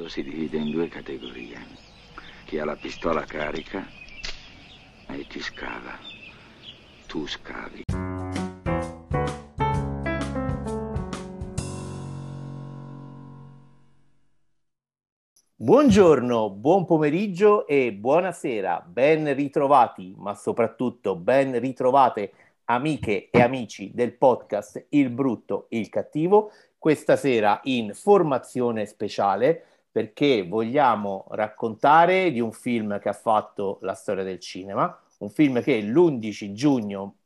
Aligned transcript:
mondo 0.00 0.08
si 0.08 0.22
divide 0.22 0.56
in 0.56 0.70
due 0.70 0.88
categorie. 0.88 1.58
Chi 2.46 2.58
ha 2.58 2.64
la 2.64 2.76
pistola 2.76 3.24
carica 3.24 3.86
e 5.08 5.26
chi 5.28 5.40
scava. 5.40 5.98
Tu 7.06 7.26
scavi. 7.26 7.82
Buongiorno, 15.54 16.50
buon 16.50 16.86
pomeriggio 16.86 17.66
e 17.66 17.92
buonasera, 17.92 18.86
ben 18.88 19.34
ritrovati, 19.34 20.14
ma 20.16 20.34
soprattutto 20.34 21.14
ben 21.14 21.60
ritrovate 21.60 22.32
amiche 22.64 23.28
e 23.30 23.42
amici 23.42 23.90
del 23.92 24.14
podcast 24.14 24.86
Il 24.90 25.10
brutto, 25.10 25.66
il 25.70 25.90
cattivo, 25.90 26.50
questa 26.78 27.16
sera 27.16 27.60
in 27.64 27.92
formazione 27.92 28.86
speciale 28.86 29.64
perché 29.90 30.46
vogliamo 30.46 31.26
raccontare 31.30 32.30
di 32.30 32.40
un 32.40 32.52
film 32.52 32.98
che 32.98 33.08
ha 33.08 33.12
fatto 33.12 33.78
la 33.82 33.94
storia 33.94 34.24
del 34.24 34.38
cinema, 34.38 34.98
un 35.18 35.30
film 35.30 35.62
che 35.62 35.80
l'11 35.80 36.52
giugno 36.52 37.16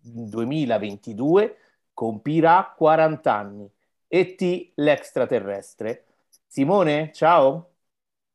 2022 0.00 1.56
compirà 1.92 2.72
40 2.76 3.32
anni. 3.32 3.70
E.T. 4.06 4.72
l'extraterrestre. 4.74 6.04
Simone, 6.46 7.10
ciao. 7.12 7.70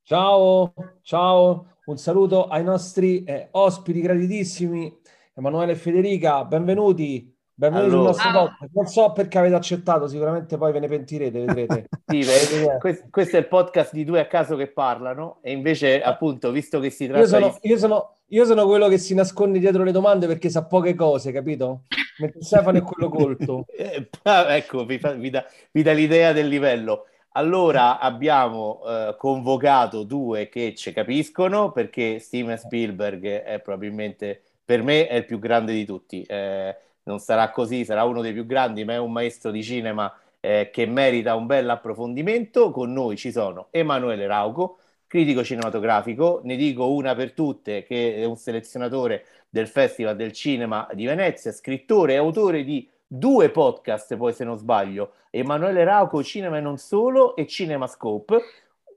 Ciao, 0.04 0.74
ciao, 1.04 1.78
un 1.86 1.98
saluto 1.98 2.48
ai 2.48 2.64
nostri 2.64 3.24
eh, 3.24 3.50
ospiti 3.52 4.02
graditissimi, 4.02 4.92
Emanuele 5.36 5.74
e 5.74 5.76
Federica, 5.76 6.44
benvenuti. 6.46 7.39
Benvenuti 7.60 7.94
allora. 7.94 8.14
sul 8.14 8.32
nostro 8.32 8.48
podcast. 8.48 8.72
Non 8.74 8.86
so 8.86 9.12
perché 9.12 9.38
avete 9.38 9.56
accettato, 9.56 10.08
sicuramente 10.08 10.56
poi 10.56 10.72
ve 10.72 10.80
ne 10.80 10.88
pentirete, 10.88 11.44
vedrete. 11.44 11.90
sì, 12.08 12.24
questo, 12.80 13.08
questo, 13.12 13.36
è 13.36 13.40
il 13.40 13.48
podcast 13.48 13.92
di 13.92 14.06
due 14.06 14.22
a 14.22 14.28
caso 14.28 14.56
che 14.56 14.68
parlano 14.68 15.40
e 15.42 15.52
invece 15.52 16.02
appunto, 16.02 16.52
visto 16.52 16.80
che 16.80 16.90
si 16.90 17.08
tratta 17.08 17.20
io 17.20 17.28
sono, 17.28 17.58
di... 17.62 17.70
Io 17.70 17.78
sono, 17.78 18.16
io 18.28 18.46
sono 18.46 18.66
quello 18.66 18.88
che 18.88 18.98
si 18.98 19.14
nasconde 19.14 19.60
dietro 19.60 19.84
le 19.84 19.92
domande 19.92 20.26
perché 20.26 20.50
sa 20.50 20.64
poche 20.64 20.96
cose, 20.96 21.34
capito? 21.34 21.82
Mentre 22.20 22.42
Stefano 22.42 22.78
è 22.78 22.82
quello 22.82 23.10
colto. 23.10 23.66
Eh, 23.76 24.08
ecco, 24.24 24.86
vi, 24.86 24.98
fa, 24.98 25.12
vi, 25.12 25.30
dà, 25.30 25.46
vi 25.72 25.84
dà 25.84 25.92
l'idea 25.92 26.32
del 26.32 26.48
livello. 26.48 27.08
Allora 27.34 28.00
abbiamo 28.00 28.80
eh, 28.88 29.16
convocato 29.18 30.04
due 30.04 30.48
che 30.48 30.76
ci 30.76 30.94
capiscono 30.94 31.74
perché 31.74 32.20
Steven 32.20 32.58
Spielberg 32.58 33.26
è 33.26 33.60
probabilmente 33.60 34.44
per 34.64 34.82
me 34.82 35.08
è 35.08 35.16
il 35.16 35.26
più 35.26 35.40
grande 35.40 35.74
di 35.74 35.84
tutti. 35.84 36.22
Eh, 36.22 36.76
non 37.10 37.18
sarà 37.18 37.50
così, 37.50 37.84
sarà 37.84 38.04
uno 38.04 38.22
dei 38.22 38.34
più 38.34 38.46
grandi, 38.46 38.86
ma 38.86 38.94
è 38.94 38.98
un 38.98 39.12
maestro 39.12 39.50
di 39.50 39.64
cinema 39.64 40.14
eh, 40.40 40.70
che 40.72 40.86
merita 40.86 41.34
un 41.34 41.48
bel 41.48 41.68
approfondimento. 41.68 42.70
Con 42.70 42.94
noi 42.94 43.18
ci 43.18 43.32
sono 43.32 43.68
Emanuele 43.72 44.28
Rauco, 44.28 44.78
critico 45.08 45.44
cinematografico, 45.44 46.42
ne 46.44 46.56
dico 46.56 46.94
una 46.94 47.16
per 47.16 47.34
tutte, 47.34 47.84
che 47.84 48.16
è 48.16 48.26
un 48.26 48.36
selezionatore 48.36 49.26
del 49.50 49.68
Festival 49.68 50.16
del 50.16 50.32
Cinema 50.32 50.88
di 50.94 51.06
Venezia, 51.06 51.52
scrittore 51.52 52.14
e 52.14 52.18
autore 52.18 52.64
di 52.64 52.88
due 53.08 53.50
podcast, 53.50 54.16
poi 54.16 54.32
se 54.32 54.44
non 54.44 54.58
sbaglio, 54.58 55.14
Emanuele 55.32 55.84
Rauco, 55.84 56.24
Cinema 56.24 56.58
e 56.58 56.62
non 56.62 56.78
solo, 56.78 57.36
e 57.36 57.48
Cinema 57.48 57.88
Scope. 57.88 58.40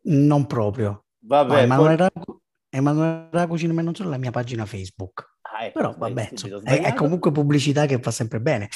Non 0.03 0.47
proprio. 0.47 1.05
Vabbè, 1.21 1.55
no, 1.55 1.61
Emanuele, 1.61 1.97
poi... 1.97 2.09
Rauco, 2.15 2.41
Emanuele 2.69 3.29
Rauco, 3.31 3.57
Cinema 3.57 3.81
e 3.81 3.85
non 3.85 3.95
solo 3.95 4.11
la 4.11 4.19
mia 4.19 4.31
pagina 4.31 4.67
Facebook. 4.67 5.32
Ah, 5.55 5.67
ecco, 5.67 5.79
Però 5.81 5.95
vabbè, 5.99 6.31
è, 6.65 6.81
è, 6.81 6.95
comunque 6.95 7.31
pubblicità 7.31 7.85
che 7.85 7.99
fa 7.99 8.11
sempre 8.11 8.41
bene. 8.41 8.71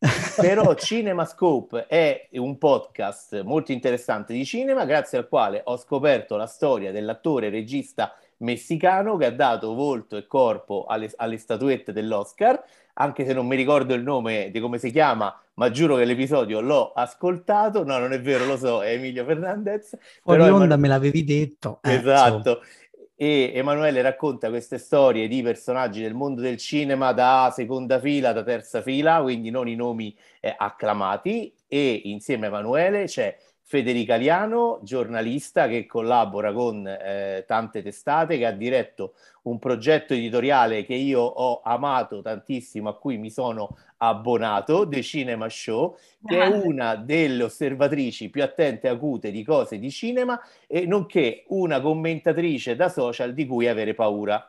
Però 0.36 0.74
CinemaScope 0.74 1.86
è 1.86 2.28
un 2.32 2.58
podcast 2.58 3.42
molto 3.42 3.70
interessante 3.70 4.32
di 4.32 4.44
cinema, 4.44 4.84
grazie 4.84 5.18
al 5.18 5.28
quale 5.28 5.62
ho 5.64 5.76
scoperto 5.76 6.36
la 6.36 6.46
storia 6.46 6.90
dell'attore 6.90 7.48
regista 7.48 8.12
messicano 8.38 9.16
che 9.16 9.26
ha 9.26 9.30
dato 9.30 9.72
volto 9.74 10.16
e 10.16 10.26
corpo 10.26 10.84
alle, 10.86 11.10
alle 11.16 11.38
statuette 11.38 11.92
dell'Oscar, 11.92 12.60
anche 12.94 13.24
se 13.24 13.32
non 13.32 13.46
mi 13.46 13.54
ricordo 13.54 13.94
il 13.94 14.02
nome 14.02 14.50
di 14.50 14.58
come 14.58 14.78
si 14.78 14.90
chiama, 14.90 15.32
ma 15.54 15.70
giuro 15.70 15.96
che 15.96 16.04
l'episodio 16.04 16.60
l'ho 16.60 16.92
ascoltato. 16.92 17.84
No, 17.84 17.98
non 17.98 18.12
è 18.12 18.20
vero, 18.20 18.46
lo 18.46 18.56
so, 18.56 18.82
è 18.82 18.92
Emilio 18.92 19.24
Fernandez. 19.24 19.96
Fuori 20.22 20.42
onda 20.42 20.64
Eman... 20.64 20.80
me 20.80 20.88
l'avevi 20.88 21.24
detto. 21.24 21.78
Eh, 21.82 21.94
esatto. 21.94 22.60
So 22.62 22.84
e 23.18 23.52
Emanuele 23.54 24.02
racconta 24.02 24.50
queste 24.50 24.76
storie 24.76 25.26
di 25.26 25.40
personaggi 25.42 26.02
del 26.02 26.12
mondo 26.12 26.42
del 26.42 26.58
cinema 26.58 27.12
da 27.12 27.50
seconda 27.52 27.98
fila, 27.98 28.32
da 28.32 28.42
terza 28.42 28.82
fila, 28.82 29.22
quindi 29.22 29.48
non 29.48 29.66
i 29.68 29.74
nomi 29.74 30.14
eh, 30.40 30.54
acclamati. 30.56 31.52
E 31.66 32.02
insieme 32.04 32.46
a 32.46 32.48
Emanuele 32.50 33.06
c'è 33.06 33.34
Federica 33.68 34.14
Liano, 34.14 34.78
giornalista 34.84 35.66
che 35.66 35.86
collabora 35.86 36.52
con 36.52 36.86
eh, 36.86 37.42
tante 37.48 37.82
testate, 37.82 38.38
che 38.38 38.46
ha 38.46 38.52
diretto 38.52 39.14
un 39.42 39.58
progetto 39.58 40.14
editoriale 40.14 40.84
che 40.84 40.94
io 40.94 41.20
ho 41.20 41.62
amato 41.62 42.22
tantissimo, 42.22 42.88
a 42.88 42.96
cui 42.96 43.18
mi 43.18 43.28
sono 43.28 43.76
abbonato, 43.96 44.86
The 44.86 45.02
Cinema 45.02 45.48
Show, 45.48 45.98
che 46.24 46.40
è 46.40 46.46
una 46.46 46.94
delle 46.94 47.42
osservatrici 47.42 48.30
più 48.30 48.44
attente 48.44 48.86
e 48.86 48.90
acute 48.90 49.32
di 49.32 49.42
cose 49.42 49.80
di 49.80 49.90
cinema 49.90 50.40
e 50.68 50.86
nonché 50.86 51.42
una 51.48 51.80
commentatrice 51.80 52.76
da 52.76 52.88
social 52.88 53.34
di 53.34 53.46
cui 53.46 53.66
avere 53.66 53.94
paura. 53.94 54.48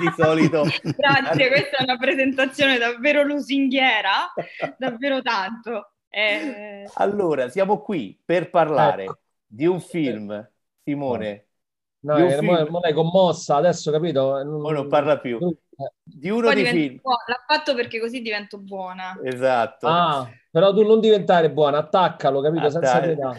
di 0.00 0.12
solito. 0.16 0.64
Grazie, 0.82 1.46
questa 1.46 1.76
è 1.76 1.82
una 1.84 1.96
presentazione 1.96 2.76
davvero 2.76 3.22
lusinghiera, 3.22 4.32
davvero 4.76 5.22
tanto. 5.22 5.92
Eh... 6.08 6.88
Allora, 6.94 7.48
siamo 7.48 7.80
qui 7.80 8.20
per 8.24 8.50
parlare 8.50 9.04
ecco. 9.04 9.18
di 9.46 9.66
un 9.66 9.80
film, 9.80 10.50
Simone, 10.82 11.48
No, 12.00 12.14
è, 12.14 12.38
film... 12.38 12.66
non 12.70 12.86
è 12.86 12.92
commossa, 12.92 13.56
adesso 13.56 13.90
capito? 13.90 14.42
Non, 14.42 14.60
non 14.60 14.88
parla 14.88 15.18
più. 15.18 15.38
Di 16.02 16.30
uno 16.30 16.52
dei 16.52 16.64
film. 16.66 17.00
Buona. 17.02 17.24
L'ha 17.26 17.44
fatto 17.46 17.74
perché 17.74 17.98
così 17.98 18.20
divento 18.20 18.58
buona. 18.58 19.18
Esatto. 19.22 19.86
Ah, 19.88 20.28
però 20.50 20.72
tu 20.72 20.86
non 20.86 21.00
diventare 21.00 21.50
buona, 21.50 21.78
attaccalo, 21.78 22.40
capito? 22.40 22.66
Attacca. 22.66 22.86
Senza 22.86 23.00
pietà. 23.00 23.36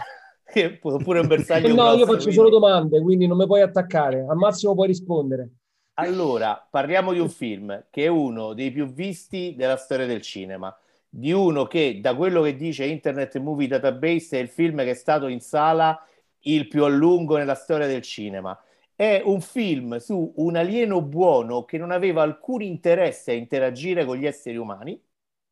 Oppure 0.82 1.20
un 1.20 1.28
bersaglio 1.28 1.68
No, 1.74 1.76
grosso, 1.76 1.98
io 1.98 2.06
faccio 2.06 2.18
quindi... 2.18 2.36
solo 2.36 2.50
domande, 2.50 3.02
quindi 3.02 3.28
non 3.28 3.38
mi 3.38 3.46
puoi 3.46 3.62
attaccare. 3.62 4.26
Al 4.28 4.36
massimo 4.36 4.74
puoi 4.74 4.88
rispondere. 4.88 5.50
Allora, 5.94 6.66
parliamo 6.70 7.14
di 7.14 7.20
un 7.20 7.30
film 7.30 7.86
che 7.90 8.06
è 8.06 8.08
uno 8.08 8.54
dei 8.54 8.72
più 8.72 8.88
visti 8.92 9.54
della 9.58 9.78
storia 9.78 10.06
del 10.06 10.22
cinema. 10.22 10.76
Di 11.12 11.32
uno 11.32 11.66
che, 11.66 12.00
da 12.02 12.16
quello 12.16 12.42
che 12.44 12.56
dice 12.56 12.86
Internet 12.86 13.38
Movie 13.40 13.68
Database, 13.68 14.38
è 14.38 14.42
il 14.42 14.50
film 14.50 14.78
che 14.78 14.92
è 14.92 14.94
stato 14.94 15.28
in 15.28 15.42
sala 15.42 16.00
il 16.42 16.68
più 16.68 16.84
a 16.84 16.88
lungo 16.88 17.38
nella 17.38 17.56
storia 17.56 17.88
del 17.88 18.02
cinema. 18.02 18.58
È 18.96 19.22
un 19.24 19.42
film 19.42 19.98
su 19.98 20.34
un 20.38 20.56
alieno 20.56 21.02
buono 21.02 21.66
che 21.66 21.78
non 21.78 21.92
aveva 21.92 22.22
alcun 22.22 22.62
interesse 22.62 23.32
a 23.32 23.34
interagire 23.34 24.06
con 24.06 24.18
gli 24.18 24.26
esseri 24.26 24.58
umani. 24.58 25.02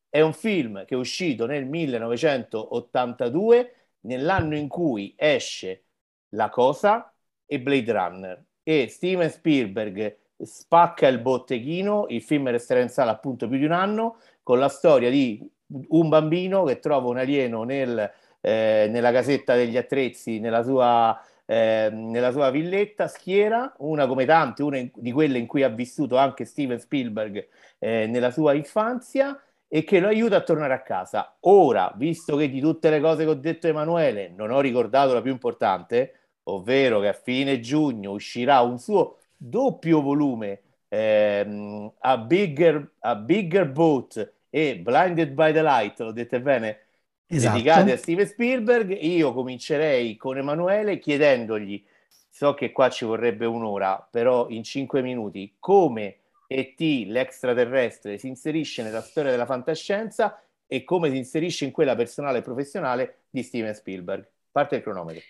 È 0.10 0.22
un 0.22 0.34
film 0.34 0.86
che 0.86 0.96
è 0.96 0.98
uscito 0.98 1.46
nel 1.46 1.66
1982, 1.66 3.74
nell'anno 4.02 4.56
in 4.56 4.68
cui 4.68 5.14
esce 5.18 5.86
La 6.30 6.50
Cosa 6.50 7.14
e 7.46 7.60
Blade 7.60 7.92
Runner. 7.92 8.46
E 8.64 8.88
Steven 8.90 9.30
Spielberg 9.30 10.18
spacca 10.40 11.08
il 11.08 11.20
botteghino, 11.20 12.06
il 12.10 12.22
film 12.22 12.50
resterà 12.50 12.82
in 12.82 12.90
sala 12.90 13.12
appunto 13.12 13.48
più 13.48 13.58
di 13.58 13.66
un 13.66 13.72
anno, 13.72 14.18
con 14.48 14.60
la 14.60 14.70
storia 14.70 15.10
di 15.10 15.46
un 15.90 16.08
bambino 16.08 16.64
che 16.64 16.80
trova 16.80 17.10
un 17.10 17.18
alieno 17.18 17.64
nel 17.64 18.10
eh, 18.40 18.88
nella 18.90 19.12
casetta 19.12 19.56
degli 19.56 19.76
attrezzi, 19.76 20.40
nella 20.40 20.64
sua, 20.64 21.22
eh, 21.46 21.90
nella 21.92 22.32
sua 22.32 22.50
villetta, 22.50 23.10
schiera, 23.10 23.74
una 23.80 24.08
come 24.08 24.24
tante, 24.24 24.64
una 24.64 24.78
in, 24.78 24.90
di 24.96 25.12
quelle 25.12 25.38
in 25.38 25.48
cui 25.48 25.64
ha 25.64 25.68
vissuto 25.68 26.16
anche 26.16 26.46
Steven 26.46 26.80
Spielberg 26.80 27.46
eh, 27.80 28.08
nella 28.08 28.32
sua 28.32 28.54
infanzia 28.54 29.38
e 29.68 29.84
che 29.84 30.00
lo 30.00 30.08
aiuta 30.08 30.38
a 30.38 30.42
tornare 30.44 30.74
a 30.74 30.82
casa. 30.82 31.36
Ora, 31.42 31.92
visto 31.98 32.38
che 32.38 32.50
di 32.50 32.62
tutte 32.62 32.90
le 32.90 33.02
cose 33.02 33.26
che 33.26 33.32
ho 33.32 33.34
detto 33.34 33.68
Emanuele 33.68 34.30
non 34.30 34.52
ho 34.52 34.62
ricordato 34.62 35.14
la 35.14 35.22
più 35.22 35.32
importante, 35.32 36.14
ovvero 36.44 37.02
che 37.02 37.10
a 37.10 37.14
fine 37.14 37.60
giugno 37.60 38.12
uscirà 38.12 38.62
un 38.62 38.80
suo 38.80 39.18
doppio 39.36 40.02
volume 40.02 40.62
ehm, 40.88 41.92
a, 42.00 42.18
bigger, 42.18 42.92
a 43.00 43.16
Bigger 43.16 43.70
Boat 43.70 44.36
e 44.50 44.78
Blinded 44.78 45.32
by 45.32 45.52
the 45.52 45.62
Light, 45.62 46.00
l'ho 46.00 46.12
detto 46.12 46.40
bene? 46.40 46.88
esatto. 47.28 47.58
dedicate 47.58 47.92
a 47.92 47.98
Steven 47.98 48.28
Spielberg. 48.28 48.98
Io 49.02 49.34
comincerei 49.34 50.16
con 50.16 50.38
Emanuele 50.38 51.00
chiedendogli, 51.00 51.84
so 52.30 52.54
che 52.54 52.72
qua 52.72 52.90
ci 52.90 53.06
vorrebbe 53.06 53.46
un'ora, 53.46 54.08
però 54.10 54.48
in 54.50 54.64
cinque 54.64 55.02
minuti, 55.02 55.56
come 55.60 56.18
ET, 56.48 56.80
l'extraterrestre, 56.80 58.18
si 58.18 58.28
inserisce 58.28 58.82
nella 58.84 59.02
storia 59.02 59.32
della 59.32 59.46
fantascienza 59.46 60.42
e 60.66 60.84
come 60.84 61.10
si 61.10 61.18
inserisce 61.18 61.66
in 61.66 61.72
quella 61.72 61.96
personale 61.96 62.40
e 62.40 62.42
professionale 62.42 63.20
di 63.30 63.44
Steven 63.44 63.74
Spielberg. 63.74 64.26
Parte 64.52 64.78
il 64.78 64.82
cronometro. 64.82 65.24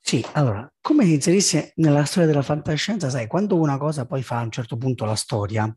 Sì, 0.00 0.24
allora, 0.32 0.70
come 0.80 1.04
si 1.04 1.14
inserisce 1.14 1.72
nella 1.76 2.04
storia 2.04 2.28
della 2.28 2.42
fantascienza? 2.42 3.10
Sai, 3.10 3.26
quando 3.26 3.56
una 3.56 3.76
cosa 3.76 4.06
poi 4.06 4.22
fa 4.22 4.38
a 4.38 4.42
un 4.42 4.52
certo 4.52 4.76
punto 4.76 5.04
la 5.04 5.16
storia 5.16 5.74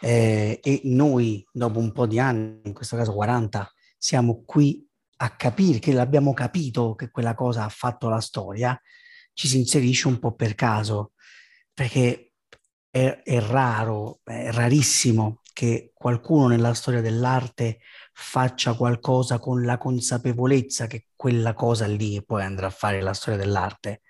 eh, 0.00 0.60
e 0.62 0.80
noi 0.84 1.46
dopo 1.52 1.78
un 1.78 1.92
po' 1.92 2.06
di 2.06 2.18
anni, 2.18 2.60
in 2.64 2.72
questo 2.72 2.96
caso 2.96 3.12
40, 3.12 3.70
siamo 3.96 4.42
qui 4.44 4.86
a 5.20 5.30
capire 5.30 5.78
che 5.78 5.92
l'abbiamo 5.92 6.32
capito 6.32 6.94
che 6.94 7.10
quella 7.10 7.34
cosa 7.34 7.64
ha 7.64 7.68
fatto 7.68 8.08
la 8.08 8.20
storia, 8.20 8.80
ci 9.32 9.48
si 9.48 9.58
inserisce 9.58 10.08
un 10.08 10.18
po' 10.18 10.34
per 10.34 10.54
caso, 10.54 11.12
perché 11.72 12.32
è, 12.90 13.22
è 13.24 13.40
raro, 13.40 14.20
è 14.24 14.50
rarissimo 14.52 15.40
che 15.52 15.90
qualcuno 15.92 16.46
nella 16.46 16.72
storia 16.74 17.00
dell'arte 17.00 17.80
faccia 18.12 18.74
qualcosa 18.74 19.40
con 19.40 19.64
la 19.64 19.76
consapevolezza 19.76 20.86
che 20.86 21.06
quella 21.16 21.54
cosa 21.54 21.86
lì 21.86 22.22
poi 22.24 22.44
andrà 22.44 22.68
a 22.68 22.70
fare 22.70 23.00
la 23.00 23.12
storia 23.12 23.38
dell'arte. 23.38 24.02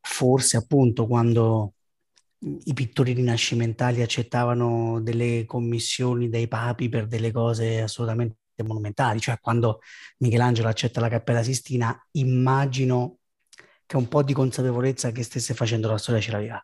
Forse 0.00 0.56
appunto 0.56 1.06
quando 1.06 1.74
i 2.64 2.72
pittori 2.74 3.12
rinascimentali 3.12 4.02
accettavano 4.02 5.00
delle 5.00 5.44
commissioni 5.46 6.28
dai 6.28 6.48
papi 6.48 6.88
per 6.88 7.06
delle 7.06 7.32
cose 7.32 7.80
assolutamente 7.80 8.36
monumentali, 8.64 9.20
cioè 9.20 9.38
quando 9.40 9.80
Michelangelo 10.18 10.68
accetta 10.68 11.00
la 11.00 11.08
Cappella 11.08 11.42
Sistina, 11.42 11.98
immagino 12.12 13.18
che 13.86 13.96
un 13.96 14.08
po' 14.08 14.22
di 14.22 14.32
consapevolezza 14.32 15.10
che 15.10 15.22
stesse 15.22 15.54
facendo 15.54 15.88
la 15.88 15.98
storia 15.98 16.20
ce 16.20 16.30
l'aveva. 16.30 16.62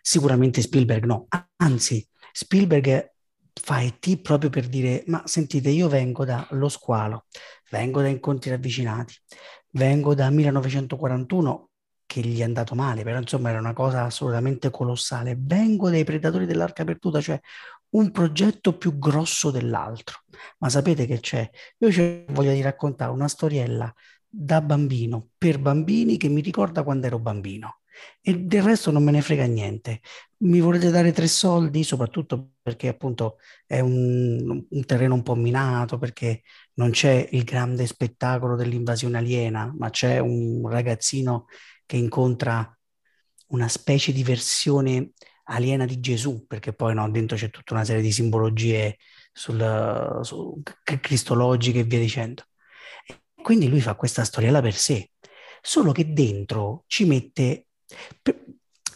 Sicuramente 0.00 0.62
Spielberg 0.62 1.04
no, 1.04 1.26
anzi 1.56 2.06
Spielberg 2.32 3.12
fa 3.52 3.82
ET 3.82 4.16
proprio 4.20 4.50
per 4.50 4.68
dire, 4.68 5.02
ma 5.06 5.22
sentite, 5.26 5.68
io 5.68 5.88
vengo 5.88 6.24
dallo 6.24 6.68
squalo, 6.68 7.26
vengo 7.70 8.00
da 8.00 8.08
incontri 8.08 8.50
ravvicinati, 8.50 9.14
vengo 9.72 10.14
da 10.14 10.30
1941 10.30 11.67
che 12.08 12.22
gli 12.22 12.40
è 12.40 12.42
andato 12.42 12.74
male, 12.74 13.02
però 13.04 13.18
insomma 13.18 13.50
era 13.50 13.58
una 13.58 13.74
cosa 13.74 14.04
assolutamente 14.04 14.70
colossale, 14.70 15.36
vengo 15.38 15.90
dai 15.90 16.04
predatori 16.04 16.46
dell'arca 16.46 16.82
perduta, 16.82 17.20
cioè 17.20 17.38
un 17.90 18.10
progetto 18.10 18.76
più 18.78 18.98
grosso 18.98 19.50
dell'altro. 19.50 20.20
Ma 20.58 20.70
sapete 20.70 21.06
che 21.06 21.20
c'è? 21.20 21.48
Io 21.78 22.24
voglio 22.28 22.52
di 22.52 22.62
raccontare 22.62 23.10
una 23.12 23.28
storiella 23.28 23.92
da 24.26 24.60
bambino 24.62 25.28
per 25.36 25.58
bambini 25.58 26.16
che 26.16 26.28
mi 26.28 26.40
ricorda 26.40 26.82
quando 26.82 27.06
ero 27.06 27.18
bambino 27.18 27.80
e 28.20 28.38
del 28.38 28.62
resto 28.62 28.90
non 28.90 29.02
me 29.04 29.10
ne 29.10 29.20
frega 29.22 29.44
niente. 29.44 30.00
Mi 30.38 30.60
volete 30.60 30.90
dare 30.90 31.12
tre 31.12 31.26
soldi, 31.26 31.82
soprattutto 31.82 32.52
perché 32.62 32.88
appunto 32.88 33.38
è 33.66 33.80
un, 33.80 34.64
un 34.68 34.84
terreno 34.84 35.14
un 35.14 35.22
po' 35.22 35.34
minato, 35.34 35.98
perché 35.98 36.42
non 36.74 36.90
c'è 36.90 37.28
il 37.32 37.44
grande 37.44 37.86
spettacolo 37.86 38.56
dell'invasione 38.56 39.18
aliena, 39.18 39.72
ma 39.76 39.90
c'è 39.90 40.18
un 40.18 40.68
ragazzino 40.68 41.46
che 41.88 41.96
incontra 41.96 42.70
una 43.46 43.68
specie 43.68 44.12
di 44.12 44.22
versione 44.22 45.12
aliena 45.44 45.86
di 45.86 46.00
Gesù, 46.00 46.46
perché 46.46 46.74
poi 46.74 46.92
no, 46.92 47.10
dentro 47.10 47.34
c'è 47.34 47.48
tutta 47.48 47.72
una 47.72 47.84
serie 47.84 48.02
di 48.02 48.12
simbologie 48.12 48.98
sul, 49.32 50.20
su, 50.22 50.60
cristologiche 51.00 51.78
e 51.78 51.84
via 51.84 51.98
dicendo. 51.98 52.44
E 53.06 53.22
quindi 53.42 53.68
lui 53.70 53.80
fa 53.80 53.94
questa 53.94 54.22
storiella 54.22 54.60
per 54.60 54.74
sé, 54.74 55.12
solo 55.62 55.92
che 55.92 56.12
dentro 56.12 56.84
ci 56.88 57.06
mette 57.06 57.68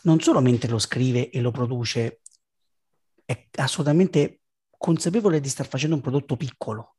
non 0.03 0.21
solo 0.21 0.41
mentre 0.41 0.69
lo 0.69 0.79
scrive 0.79 1.31
e 1.31 1.41
lo 1.41 1.51
produce, 1.51 2.21
è 3.25 3.49
assolutamente 3.57 4.41
consapevole 4.77 5.41
di 5.41 5.49
star 5.49 5.67
facendo 5.67 5.95
un 5.95 6.03
prodotto 6.03 6.37
piccolo, 6.37 6.97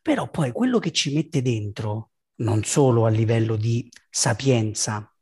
però 0.00 0.30
poi 0.30 0.52
quello 0.52 0.78
che 0.78 0.92
ci 0.92 1.12
mette 1.12 1.42
dentro, 1.42 2.12
non 2.40 2.64
solo 2.64 3.06
a 3.06 3.10
livello 3.10 3.56
di 3.56 3.88
sapienza, 4.08 5.12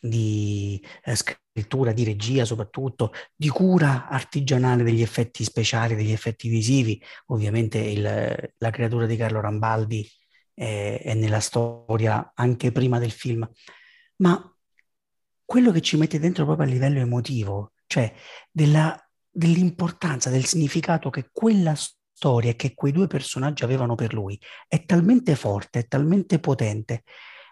di 0.00 0.82
eh, 1.04 1.14
scrittura, 1.16 1.92
di 1.92 2.04
regia 2.04 2.44
soprattutto, 2.44 3.12
di 3.34 3.48
cura 3.48 4.08
artigianale 4.08 4.82
degli 4.82 5.02
effetti 5.02 5.44
speciali, 5.44 5.94
degli 5.94 6.12
effetti 6.12 6.48
visivi, 6.48 7.02
ovviamente 7.26 7.78
il, 7.78 8.52
la 8.56 8.70
creatura 8.70 9.06
di 9.06 9.16
Carlo 9.16 9.40
Rambaldi 9.40 10.08
è, 10.54 11.00
è 11.02 11.14
nella 11.14 11.40
storia 11.40 12.32
anche 12.34 12.72
prima 12.72 12.98
del 12.98 13.10
film, 13.10 13.48
ma 14.16 14.52
quello 15.44 15.72
che 15.72 15.80
ci 15.80 15.96
mette 15.96 16.18
dentro 16.18 16.44
proprio 16.44 16.66
a 16.66 16.70
livello 16.70 16.98
emotivo, 16.98 17.72
cioè 17.86 18.12
della, 18.50 18.96
dell'importanza, 19.30 20.30
del 20.30 20.44
significato 20.44 21.10
che 21.10 21.30
quella 21.32 21.74
storia 22.18 22.54
che 22.54 22.74
quei 22.74 22.90
due 22.90 23.06
personaggi 23.06 23.62
avevano 23.62 23.94
per 23.94 24.12
lui 24.12 24.36
è 24.66 24.84
talmente 24.84 25.36
forte, 25.36 25.78
è 25.78 25.86
talmente 25.86 26.40
potente, 26.40 27.04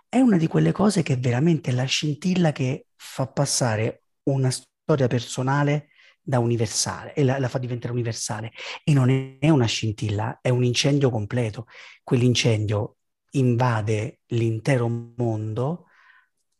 è 0.08 0.18
una 0.18 0.36
di 0.36 0.48
quelle 0.48 0.72
cose 0.72 1.04
che 1.04 1.16
veramente 1.16 1.70
è 1.70 1.72
la 1.72 1.84
scintilla 1.84 2.50
che 2.50 2.86
fa 2.96 3.28
passare 3.28 4.02
una 4.24 4.50
storia 4.50 5.06
personale 5.06 5.90
da 6.20 6.40
universale 6.40 7.14
e 7.14 7.22
la, 7.22 7.38
la, 7.38 7.46
fa 7.46 7.58
diventare 7.58 7.92
universale. 7.92 8.50
E 8.82 8.92
non 8.92 9.38
è 9.38 9.48
una 9.50 9.66
scintilla, 9.66 10.40
è 10.42 10.48
un 10.48 10.64
incendio 10.64 11.10
completo. 11.10 11.66
Quell'incendio 12.02 12.96
invade 13.32 14.22
l'intero 14.30 14.88
mondo 14.88 15.84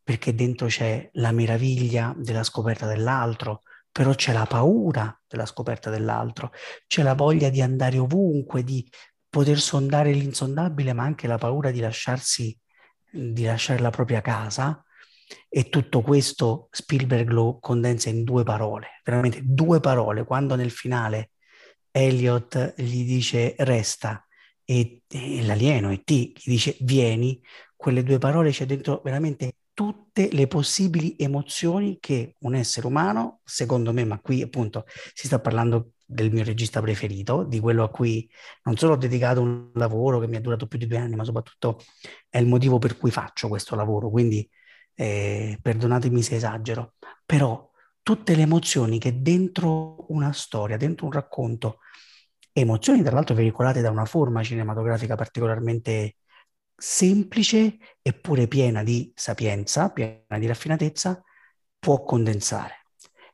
perché 0.01 0.33
dentro 0.33 0.69
c'è 0.69 1.11
la 1.15 1.33
meraviglia 1.33 2.15
della 2.17 2.45
scoperta 2.45 2.87
dell'altro, 2.87 3.63
però 3.97 4.15
c'è 4.15 4.35
la 4.35 4.45
paura 4.45 5.19
della 5.27 5.47
scoperta 5.47 5.89
dell'altro, 5.89 6.53
c'è 6.87 7.03
la 7.03 7.15
voglia 7.15 7.49
di 7.49 7.63
andare 7.63 7.97
ovunque, 7.97 8.63
di 8.63 8.87
poter 9.27 9.59
sondare 9.59 10.13
l'insondabile, 10.13 10.93
ma 10.93 11.05
anche 11.05 11.27
la 11.27 11.39
paura 11.39 11.71
di 11.71 11.81
lasciarsi, 11.81 12.55
di 13.11 13.45
lasciare 13.45 13.81
la 13.81 13.89
propria 13.89 14.21
casa. 14.21 14.85
E 15.49 15.71
tutto 15.71 16.03
questo 16.03 16.69
Spielberg 16.73 17.31
lo 17.31 17.59
condensa 17.59 18.11
in 18.11 18.23
due 18.23 18.45
parole, 18.45 19.01
veramente 19.03 19.41
due 19.43 19.81
parole. 19.81 20.25
Quando 20.25 20.57
nel 20.57 20.71
finale 20.71 21.31
Elliot 21.91 22.75
gli 22.77 23.07
dice 23.07 23.55
resta 23.61 24.27
e, 24.63 25.05
e 25.09 25.43
l'alieno 25.43 25.91
e 25.91 26.03
ti 26.05 26.35
gli 26.37 26.51
dice 26.51 26.77
vieni, 26.81 27.41
quelle 27.75 28.03
due 28.03 28.19
parole 28.19 28.51
c'è 28.51 28.67
dentro 28.67 29.01
veramente 29.03 29.55
tutte 29.77 30.31
le 30.33 30.47
possibili 30.47 31.17
emozioni 31.19 31.99
che 32.01 32.37
un 32.41 32.55
essere 32.55 32.87
umano, 32.87 33.41
secondo 33.45 33.93
me, 33.93 34.07
ma 34.07 34.19
qui 34.21 34.41
appunto 34.41 34.87
si 35.13 35.27
sta 35.27 35.39
parlando 35.39 35.91
del 36.03 36.33
mio 36.33 36.45
regista 36.45 36.81
preferito, 36.81 37.45
di 37.45 37.61
quello 37.61 37.85
a 37.85 37.91
cui 37.91 38.27
non 38.63 38.79
solo 38.79 38.95
ho 38.95 38.97
dedicato 38.97 39.43
un 39.43 39.73
lavoro 39.75 40.19
che 40.19 40.29
mi 40.29 40.37
ha 40.37 40.41
durato 40.41 40.67
più 40.67 40.79
di 40.79 40.87
due 40.87 40.97
anni, 40.97 41.15
ma 41.15 41.25
soprattutto 41.25 41.79
è 42.31 42.39
il 42.39 42.47
motivo 42.47 42.79
per 42.79 42.97
cui 42.97 43.11
faccio 43.11 43.49
questo 43.49 43.75
lavoro, 43.77 44.09
quindi 44.09 44.49
eh, 44.95 45.59
perdonatemi 45.61 46.23
se 46.23 46.37
esagero, 46.37 46.95
però 47.27 47.71
tutte 48.03 48.35
le 48.35 48.43
emozioni 48.43 48.99
che 48.99 49.21
dentro 49.21 50.07
una 50.09 50.33
storia, 50.33 50.79
dentro 50.79 51.05
un 51.05 51.13
racconto, 51.13 51.81
emozioni 52.51 53.03
tra 53.03 53.13
l'altro 53.13 53.35
veicolate 53.35 53.83
da 53.83 53.91
una 53.91 54.07
forma 54.07 54.43
cinematografica 54.43 55.17
particolarmente 55.17 56.17
semplice 56.77 57.79
eppure 58.03 58.47
piena 58.49 58.83
di 58.83 59.13
sapienza, 59.15 59.91
piena 59.91 60.39
di 60.39 60.47
raffinatezza, 60.47 61.23
può 61.79 62.03
condensare. 62.03 62.85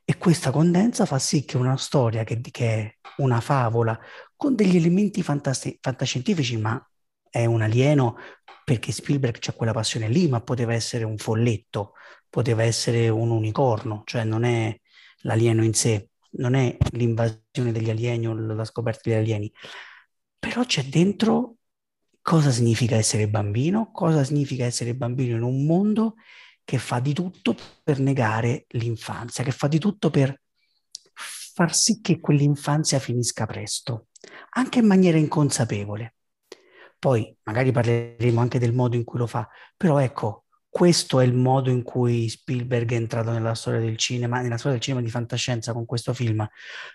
E 0.05 0.17
questa 0.17 0.51
condensa 0.51 1.05
fa 1.05 1.19
sì 1.19 1.45
che 1.45 1.57
una 1.57 1.77
storia 1.77 2.23
che, 2.23 2.39
che 2.41 2.69
è 2.69 2.97
una 3.17 3.39
favola 3.39 3.97
con 4.35 4.55
degli 4.55 4.75
elementi 4.75 5.23
fantasti- 5.23 5.77
fantascientifici, 5.81 6.57
ma 6.57 6.85
è 7.29 7.45
un 7.45 7.61
alieno 7.61 8.17
perché 8.63 8.91
Spielberg 8.91 9.37
c'ha 9.39 9.53
quella 9.53 9.73
passione 9.73 10.07
lì, 10.07 10.27
ma 10.27 10.41
poteva 10.41 10.73
essere 10.73 11.03
un 11.03 11.17
folletto, 11.17 11.93
poteva 12.29 12.63
essere 12.63 13.09
un 13.09 13.29
unicorno, 13.31 14.03
cioè 14.05 14.23
non 14.23 14.43
è 14.43 14.77
l'alieno 15.21 15.63
in 15.63 15.73
sé, 15.73 16.09
non 16.31 16.53
è 16.55 16.75
l'invasione 16.91 17.71
degli 17.71 17.89
alieni 17.89 18.27
o 18.27 18.33
la 18.33 18.65
scoperta 18.65 19.01
degli 19.09 19.17
alieni, 19.17 19.51
però 20.39 20.63
c'è 20.65 20.83
dentro 20.83 21.57
cosa 22.23 22.51
significa 22.51 22.95
essere 22.95 23.27
bambino, 23.27 23.91
cosa 23.91 24.23
significa 24.23 24.63
essere 24.65 24.95
bambino 24.95 25.35
in 25.35 25.43
un 25.43 25.65
mondo 25.65 26.15
che 26.63 26.77
fa 26.79 26.99
di 26.99 27.13
tutto 27.13 27.55
per 27.83 27.99
negare 27.99 28.65
l'infanzia, 28.69 29.43
che 29.43 29.51
fa 29.51 29.67
di 29.67 29.77
tutto 29.77 30.09
per 30.09 30.39
far 31.13 31.75
sì 31.75 31.99
che 32.01 32.19
quell'infanzia 32.19 32.97
finisca 32.97 33.45
presto, 33.45 34.07
anche 34.51 34.79
in 34.79 34.87
maniera 34.87 35.17
inconsapevole. 35.17 36.15
Poi 36.97 37.35
magari 37.43 37.71
parleremo 37.71 38.39
anche 38.39 38.57
del 38.57 38.73
modo 38.73 38.95
in 38.95 39.03
cui 39.03 39.19
lo 39.19 39.27
fa, 39.27 39.47
però 39.75 39.97
ecco, 39.99 40.45
questo 40.69 41.19
è 41.19 41.25
il 41.25 41.33
modo 41.33 41.69
in 41.69 41.83
cui 41.83 42.29
Spielberg 42.29 42.93
è 42.93 42.95
entrato 42.95 43.31
nella 43.31 43.53
storia 43.53 43.81
del 43.81 43.97
cinema, 43.97 44.39
nella 44.39 44.57
storia 44.57 44.77
del 44.77 44.81
cinema 44.81 45.03
di 45.03 45.09
fantascienza 45.11 45.73
con 45.73 45.85
questo 45.85 46.13
film, 46.13 46.47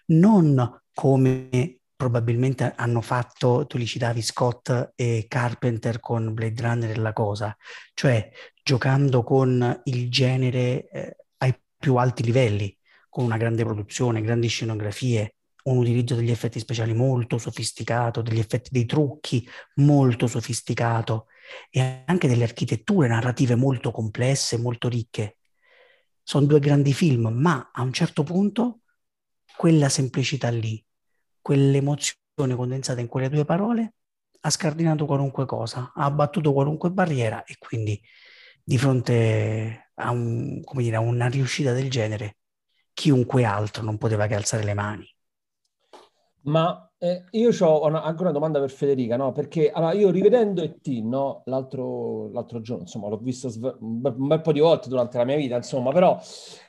non 0.06 0.82
come 0.94 1.77
probabilmente 1.98 2.74
hanno 2.76 3.00
fatto, 3.00 3.66
tu 3.66 3.76
li 3.76 3.84
citavi 3.84 4.22
Scott 4.22 4.92
e 4.94 5.24
Carpenter 5.26 5.98
con 5.98 6.32
Blade 6.32 6.62
Runner 6.62 6.90
e 6.90 6.94
la 6.94 7.12
cosa, 7.12 7.54
cioè 7.92 8.30
giocando 8.62 9.24
con 9.24 9.80
il 9.86 10.08
genere 10.08 10.88
eh, 10.90 11.16
ai 11.38 11.60
più 11.76 11.96
alti 11.96 12.22
livelli, 12.22 12.74
con 13.08 13.24
una 13.24 13.36
grande 13.36 13.64
produzione, 13.64 14.22
grandi 14.22 14.46
scenografie, 14.46 15.34
un 15.64 15.78
utilizzo 15.78 16.14
degli 16.14 16.30
effetti 16.30 16.60
speciali 16.60 16.94
molto 16.94 17.36
sofisticato, 17.36 18.22
degli 18.22 18.38
effetti 18.38 18.70
dei 18.70 18.86
trucchi 18.86 19.44
molto 19.76 20.28
sofisticato 20.28 21.26
e 21.68 22.04
anche 22.06 22.28
delle 22.28 22.44
architetture 22.44 23.08
narrative 23.08 23.56
molto 23.56 23.90
complesse, 23.90 24.56
molto 24.56 24.88
ricche. 24.88 25.38
Sono 26.22 26.46
due 26.46 26.60
grandi 26.60 26.92
film, 26.92 27.26
ma 27.26 27.70
a 27.72 27.82
un 27.82 27.92
certo 27.92 28.22
punto 28.22 28.82
quella 29.56 29.88
semplicità 29.88 30.48
lì, 30.50 30.80
quell'emozione 31.48 32.54
condensata 32.54 33.00
in 33.00 33.06
quelle 33.06 33.30
due 33.30 33.46
parole 33.46 33.94
ha 34.40 34.50
scardinato 34.50 35.06
qualunque 35.06 35.46
cosa, 35.46 35.92
ha 35.94 36.04
abbattuto 36.04 36.52
qualunque 36.52 36.90
barriera 36.90 37.42
e 37.44 37.56
quindi 37.58 37.98
di 38.62 38.76
fronte 38.76 39.92
a, 39.94 40.10
un, 40.10 40.60
dire, 40.74 40.96
a 40.96 41.00
una 41.00 41.26
riuscita 41.26 41.72
del 41.72 41.88
genere, 41.88 42.36
chiunque 42.92 43.44
altro 43.44 43.82
non 43.82 43.96
poteva 43.96 44.26
che 44.26 44.34
alzare 44.34 44.62
le 44.62 44.74
mani. 44.74 45.10
Ma 46.42 46.87
eh, 47.00 47.24
io 47.30 47.50
ho 47.60 47.86
una, 47.86 48.02
anche 48.02 48.22
una 48.22 48.32
domanda 48.32 48.58
per 48.58 48.70
Federica, 48.70 49.16
no? 49.16 49.30
Perché 49.30 49.70
allora, 49.70 49.92
io 49.92 50.10
rivedendo 50.10 50.62
E.T., 50.62 50.86
no? 51.04 51.42
L'altro, 51.44 52.28
l'altro 52.32 52.60
giorno, 52.60 52.82
insomma, 52.82 53.08
l'ho 53.08 53.18
visto 53.18 53.48
sve- 53.48 53.76
un, 53.78 54.00
bel, 54.00 54.14
un 54.18 54.26
bel 54.26 54.40
po' 54.40 54.50
di 54.50 54.58
volte 54.58 54.88
durante 54.88 55.16
la 55.16 55.24
mia 55.24 55.36
vita, 55.36 55.54
insomma, 55.54 55.92
però 55.92 56.18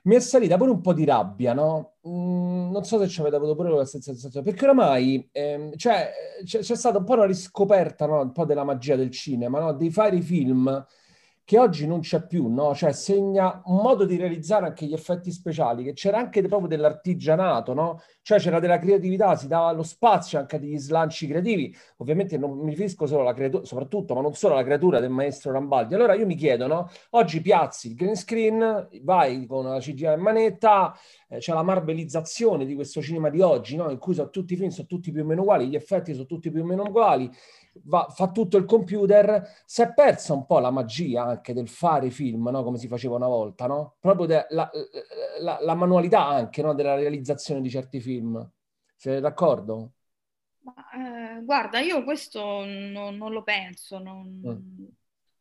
mi 0.04 0.16
è 0.16 0.20
salita 0.20 0.56
pure 0.58 0.70
un 0.70 0.82
po' 0.82 0.94
di 0.94 1.04
rabbia, 1.04 1.54
no? 1.54 1.94
Mm, 2.08 2.70
non 2.72 2.84
so 2.84 3.00
se 3.00 3.08
ci 3.08 3.22
avete 3.22 3.38
avuto 3.38 3.56
pure 3.56 3.70
la 3.72 3.86
stessa 3.86 4.12
sensazione, 4.12 4.46
perché 4.46 4.66
oramai 4.66 5.28
ehm, 5.32 5.76
cioè, 5.76 6.12
c'è, 6.44 6.60
c'è, 6.60 6.76
stata 6.76 7.00
un 7.00 7.06
po' 7.06 7.14
una 7.14 7.26
riscoperta, 7.26 8.06
no? 8.06 8.22
Un 8.22 8.32
po' 8.32 8.46
della 8.46 8.64
magia 8.64 8.96
del 8.96 9.10
cinema, 9.10 9.60
no? 9.60 9.74
Di 9.74 9.90
fare 9.90 10.16
i 10.18 10.22
film 10.22 10.86
che 11.50 11.58
oggi 11.58 11.88
non 11.88 12.02
c'è 12.02 12.28
più, 12.28 12.48
no? 12.48 12.76
Cioè 12.76 12.92
segna 12.92 13.60
un 13.66 13.78
modo 13.78 14.06
di 14.06 14.18
realizzare 14.18 14.68
anche 14.68 14.86
gli 14.86 14.94
effetti 14.94 15.32
speciali, 15.32 15.84
che 15.84 15.94
c'era 15.94 16.20
anche 16.20 16.44
proprio 16.44 16.68
dell'artigianato, 16.68 17.74
no? 17.74 18.02
Cioè 18.22 18.38
c'era 18.38 18.60
della 18.60 18.78
creatività, 18.78 19.36
si 19.36 19.48
dava 19.48 19.72
lo 19.72 19.82
spazio 19.82 20.38
anche 20.38 20.58
agli 20.58 20.78
slanci 20.78 21.26
creativi. 21.26 21.76
Ovviamente 21.98 22.38
non 22.38 22.56
mi 22.60 22.70
riferisco 22.70 23.08
solo 23.08 23.22
alla 23.22 23.34
creatura, 23.34 23.66
soprattutto, 23.66 24.14
ma 24.14 24.22
non 24.22 24.36
solo 24.36 24.54
alla 24.54 24.64
creatura 24.64 25.00
del 25.00 25.10
maestro 25.10 25.52
Rambaldi. 25.52 25.96
Allora 25.96 26.14
io 26.14 26.28
mi 26.28 26.36
chiedo, 26.36 26.68
no? 26.68 26.88
Oggi 27.12 27.42
piazzi 27.42 27.88
il 27.88 27.96
green 27.96 28.16
screen, 28.16 28.88
vai 29.02 29.48
con 29.48 29.66
la 29.66 29.80
CGI 29.80 30.06
in 30.06 30.20
manetta, 30.20 30.96
eh, 31.30 31.38
c'è 31.38 31.54
la 31.54 31.64
marbelizzazione 31.64 32.66
di 32.66 32.76
questo 32.76 33.02
cinema 33.02 33.30
di 33.30 33.40
oggi, 33.40 33.78
no? 33.78 33.90
In 33.90 33.98
cui 33.98 34.14
sono 34.14 34.30
tutti 34.30 34.54
i 34.54 34.58
film, 34.58 34.70
sono 34.70 34.88
tutti 34.88 35.12
più 35.12 35.22
o 35.22 35.26
meno 35.26 35.42
uguali, 35.42 35.68
gli 35.68 35.76
effetti 35.76 36.14
sono 36.14 36.26
tutti 36.26 36.52
più 36.52 36.62
o 36.62 36.66
meno 36.66 36.84
uguali 36.84 37.32
va, 37.84 38.08
fa 38.10 38.32
tutto 38.32 38.58
il 38.58 38.66
computer, 38.66 39.48
si 39.66 39.82
è 39.82 39.94
persa 39.94 40.34
un 40.34 40.46
po' 40.46 40.60
la 40.60 40.72
magia 40.72 41.24
anche 41.24 41.54
del 41.54 41.68
fare 41.68 42.10
film, 42.10 42.50
no? 42.50 42.64
come 42.64 42.78
si 42.78 42.88
faceva 42.88 43.16
una 43.16 43.28
volta, 43.28 43.68
no? 43.68 43.96
proprio 44.00 44.26
de, 44.26 44.46
la, 44.50 44.70
la, 45.42 45.60
la, 45.62 45.76
manualità 45.76 46.26
anche 46.26 46.62
no? 46.62 46.74
della 46.74 46.96
realizzazione 46.96 47.62
di 47.62 47.70
certi 47.70 48.00
film. 48.00 48.50
Siete 48.96 49.20
d'accordo? 49.20 49.92
Ma, 50.62 50.74
eh, 51.38 51.44
guarda, 51.44 51.80
io 51.80 52.04
questo 52.04 52.66
non, 52.66 53.16
non 53.16 53.32
lo 53.32 53.44
penso, 53.44 54.00
non... 54.00 54.42
mm. 54.46 54.86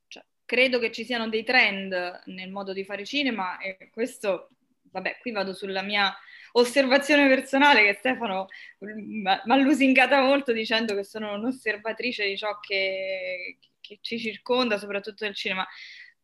cioè, 0.06 0.24
credo 0.44 0.78
che 0.78 0.92
ci 0.92 1.04
siano 1.04 1.28
dei 1.28 1.42
trend 1.42 2.22
nel 2.26 2.50
modo 2.50 2.72
di 2.72 2.84
fare 2.84 3.04
cinema 3.04 3.58
e 3.58 3.90
questo, 3.90 4.50
vabbè, 4.90 5.18
qui 5.20 5.30
vado 5.32 5.52
sulla 5.54 5.82
mia 5.82 6.14
osservazione 6.52 7.28
personale 7.28 7.84
che 7.84 7.94
Stefano 7.94 8.46
mi 8.78 9.22
ha 9.26 9.56
lusingata 9.56 10.20
molto 10.22 10.52
dicendo 10.52 10.94
che 10.94 11.04
sono 11.04 11.34
un'osservatrice 11.34 12.26
di 12.26 12.36
ciò 12.36 12.58
che, 12.60 13.58
che 13.80 13.98
ci 14.00 14.18
circonda, 14.18 14.78
soprattutto 14.78 15.24
del 15.24 15.34
cinema. 15.34 15.66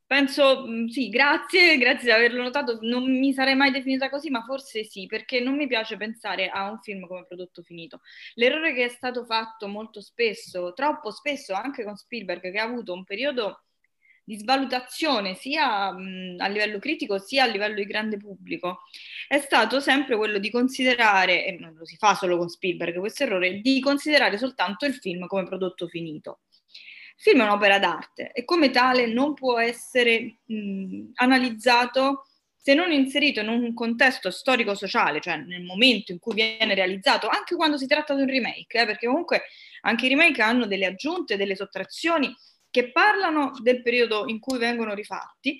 Penso, 0.06 0.66
sì, 0.88 1.08
grazie, 1.08 1.78
grazie 1.78 2.04
di 2.04 2.10
averlo 2.10 2.42
notato, 2.42 2.78
non 2.82 3.10
mi 3.18 3.32
sarei 3.32 3.56
mai 3.56 3.70
definita 3.70 4.10
così, 4.10 4.28
ma 4.30 4.42
forse 4.42 4.84
sì, 4.84 5.06
perché 5.06 5.40
non 5.40 5.56
mi 5.56 5.66
piace 5.66 5.96
pensare 5.96 6.48
a 6.50 6.70
un 6.70 6.78
film 6.80 7.06
come 7.06 7.24
prodotto 7.24 7.62
finito. 7.62 8.00
L'errore 8.34 8.74
che 8.74 8.84
è 8.84 8.88
stato 8.88 9.24
fatto 9.24 9.66
molto 9.66 10.00
spesso, 10.02 10.74
troppo 10.74 11.10
spesso 11.10 11.54
anche 11.54 11.84
con 11.84 11.96
Spielberg, 11.96 12.52
che 12.52 12.58
ha 12.58 12.64
avuto 12.64 12.92
un 12.92 13.02
periodo 13.02 13.64
di 14.24 14.38
svalutazione 14.38 15.34
sia 15.34 15.92
mh, 15.92 16.36
a 16.38 16.48
livello 16.48 16.78
critico 16.78 17.18
sia 17.18 17.44
a 17.44 17.46
livello 17.46 17.74
di 17.74 17.84
grande 17.84 18.16
pubblico 18.16 18.80
è 19.28 19.38
stato 19.38 19.80
sempre 19.80 20.16
quello 20.16 20.38
di 20.38 20.50
considerare, 20.50 21.44
e 21.44 21.58
non 21.58 21.74
lo 21.74 21.84
si 21.84 21.96
fa 21.96 22.14
solo 22.14 22.38
con 22.38 22.48
Spielberg 22.48 22.98
questo 22.98 23.24
errore, 23.24 23.60
di 23.60 23.80
considerare 23.80 24.38
soltanto 24.38 24.86
il 24.86 24.94
film 24.94 25.26
come 25.26 25.44
prodotto 25.44 25.86
finito. 25.88 26.40
Il 27.16 27.22
film 27.22 27.40
è 27.42 27.44
un'opera 27.44 27.78
d'arte 27.78 28.32
e 28.32 28.44
come 28.44 28.70
tale 28.70 29.06
non 29.06 29.34
può 29.34 29.58
essere 29.58 30.38
mh, 30.44 31.10
analizzato 31.14 32.26
se 32.56 32.72
non 32.72 32.92
inserito 32.92 33.40
in 33.40 33.48
un 33.48 33.74
contesto 33.74 34.30
storico-sociale, 34.30 35.20
cioè 35.20 35.36
nel 35.36 35.62
momento 35.62 36.12
in 36.12 36.18
cui 36.18 36.32
viene 36.34 36.74
realizzato, 36.74 37.28
anche 37.28 37.56
quando 37.56 37.76
si 37.76 37.86
tratta 37.86 38.14
di 38.14 38.22
un 38.22 38.28
remake, 38.28 38.80
eh, 38.80 38.86
perché 38.86 39.06
comunque 39.06 39.42
anche 39.82 40.06
i 40.06 40.08
remake 40.08 40.40
hanno 40.40 40.66
delle 40.66 40.86
aggiunte, 40.86 41.36
delle 41.36 41.56
sottrazioni 41.56 42.34
che 42.74 42.90
parlano 42.90 43.52
del 43.62 43.82
periodo 43.82 44.24
in 44.26 44.40
cui 44.40 44.58
vengono 44.58 44.94
rifatti 44.94 45.56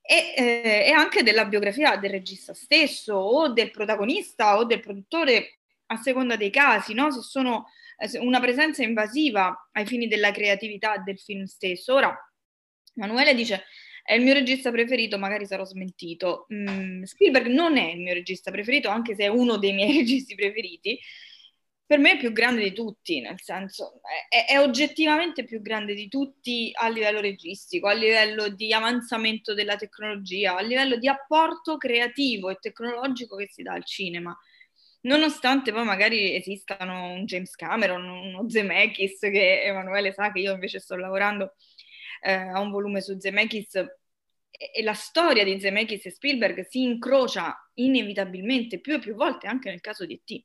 e, 0.00 0.34
eh, 0.36 0.84
e, 0.86 0.90
anche 0.92 1.24
della 1.24 1.46
biografia 1.46 1.96
del 1.96 2.10
regista 2.10 2.54
stesso 2.54 3.14
o 3.16 3.48
del 3.48 3.72
protagonista 3.72 4.56
o 4.56 4.64
del 4.64 4.78
produttore 4.78 5.58
a 5.86 5.96
seconda 5.96 6.36
dei 6.36 6.50
casi, 6.50 6.94
no? 6.94 7.10
se 7.10 7.22
sono 7.22 7.66
eh, 7.96 8.20
una 8.20 8.38
presenza 8.38 8.84
invasiva 8.84 9.68
ai 9.72 9.84
fini 9.84 10.06
della 10.06 10.30
creatività 10.30 10.96
del 10.98 11.18
film 11.18 11.42
stesso. 11.46 11.94
Ora, 11.94 12.16
Emanuele 12.94 13.34
dice 13.34 13.64
è 14.04 14.14
il 14.14 14.22
mio 14.22 14.34
regista 14.34 14.70
preferito, 14.70 15.18
magari 15.18 15.44
sarò 15.44 15.64
smentito. 15.64 16.46
Mm, 16.54 17.02
Spielberg 17.02 17.48
non 17.48 17.76
è 17.76 17.90
il 17.90 18.00
mio 18.00 18.14
regista 18.14 18.52
preferito, 18.52 18.88
anche 18.88 19.16
se 19.16 19.24
è 19.24 19.28
uno 19.28 19.56
dei 19.56 19.72
miei 19.72 19.90
registi 19.98 20.36
preferiti, 20.36 21.00
per 21.90 21.98
me 21.98 22.12
è 22.12 22.18
più 22.18 22.30
grande 22.30 22.62
di 22.62 22.72
tutti, 22.72 23.20
nel 23.20 23.40
senso 23.40 24.00
è, 24.28 24.44
è, 24.52 24.60
oggettivamente 24.60 25.42
più 25.42 25.60
grande 25.60 25.92
di 25.94 26.06
tutti 26.06 26.70
a 26.72 26.88
livello 26.88 27.20
registico, 27.20 27.88
a 27.88 27.94
livello 27.94 28.48
di 28.48 28.72
avanzamento 28.72 29.54
della 29.54 29.74
tecnologia, 29.74 30.56
a 30.56 30.60
livello 30.60 30.94
di 30.98 31.08
apporto 31.08 31.78
creativo 31.78 32.48
e 32.48 32.58
tecnologico 32.60 33.34
che 33.34 33.48
si 33.50 33.64
dà 33.64 33.72
al 33.72 33.84
cinema. 33.84 34.38
Nonostante 35.00 35.72
poi 35.72 35.82
magari 35.82 36.36
esistano 36.36 37.10
un 37.12 37.24
James 37.24 37.56
Cameron, 37.56 38.08
uno 38.08 38.48
Zemeckis, 38.48 39.18
che 39.18 39.64
Emanuele 39.64 40.12
sa 40.12 40.30
che 40.30 40.38
io 40.38 40.52
invece 40.52 40.78
sto 40.78 40.94
lavorando 40.94 41.56
eh, 42.22 42.34
a 42.34 42.60
un 42.60 42.70
volume 42.70 43.00
su 43.00 43.18
Zemeckis 43.18 43.74
e 43.74 44.82
la 44.84 44.94
storia 44.94 45.42
di 45.42 45.58
Zemeckis 45.58 46.06
e 46.06 46.10
Spielberg 46.12 46.64
si 46.68 46.82
incrocia 46.82 47.52
inevitabilmente 47.74 48.78
più 48.78 48.94
e 48.94 49.00
più 49.00 49.16
volte 49.16 49.48
anche 49.48 49.70
nel 49.70 49.80
caso 49.80 50.06
di 50.06 50.14
E.T 50.14 50.44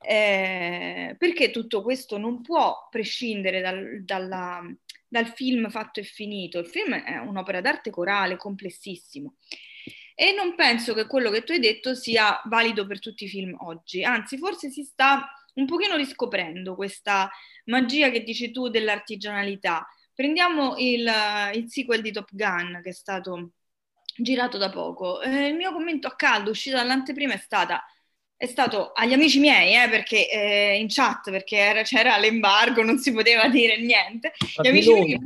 eh, 0.00 1.14
perché 1.18 1.50
tutto 1.50 1.82
questo 1.82 2.18
non 2.18 2.42
può 2.42 2.88
prescindere 2.90 3.60
dal, 3.60 4.02
dalla, 4.04 4.62
dal 5.08 5.26
film 5.26 5.68
fatto 5.70 6.00
e 6.00 6.04
finito. 6.04 6.58
Il 6.58 6.66
film 6.66 6.94
è 6.94 7.18
un'opera 7.18 7.60
d'arte 7.60 7.90
corale, 7.90 8.36
complessissimo. 8.36 9.36
E 10.14 10.32
non 10.32 10.54
penso 10.54 10.94
che 10.94 11.06
quello 11.06 11.30
che 11.30 11.44
tu 11.44 11.52
hai 11.52 11.58
detto 11.58 11.94
sia 11.94 12.40
valido 12.46 12.86
per 12.86 13.00
tutti 13.00 13.24
i 13.24 13.28
film 13.28 13.54
oggi, 13.60 14.02
anzi 14.02 14.38
forse 14.38 14.70
si 14.70 14.82
sta 14.82 15.30
un 15.54 15.66
pochino 15.66 15.96
riscoprendo 15.96 16.74
questa 16.74 17.30
magia 17.66 18.10
che 18.10 18.22
dici 18.22 18.50
tu 18.50 18.68
dell'artigianalità. 18.68 19.86
Prendiamo 20.14 20.76
il, 20.78 21.10
il 21.54 21.70
sequel 21.70 22.00
di 22.00 22.12
Top 22.12 22.30
Gun 22.32 22.80
che 22.82 22.90
è 22.90 22.94
stato 22.94 23.50
girato 24.16 24.56
da 24.56 24.70
poco. 24.70 25.20
Eh, 25.20 25.48
il 25.48 25.54
mio 25.54 25.72
commento 25.72 26.06
a 26.06 26.16
caldo 26.16 26.50
uscito 26.50 26.76
dall'anteprima 26.76 27.34
è 27.34 27.38
stata 27.38 27.84
è 28.38 28.46
stato 28.46 28.92
agli 28.92 29.14
amici 29.14 29.38
miei, 29.38 29.82
eh, 29.82 29.88
perché 29.88 30.30
eh, 30.30 30.78
in 30.78 30.88
chat, 30.88 31.30
perché 31.30 31.56
era, 31.56 31.82
c'era 31.82 32.18
l'embargo, 32.18 32.82
non 32.82 32.98
si 32.98 33.12
poteva 33.12 33.48
dire 33.48 33.80
niente. 33.80 34.32
Gli 34.62 34.68
amici 34.68 34.92
miei, 34.92 35.18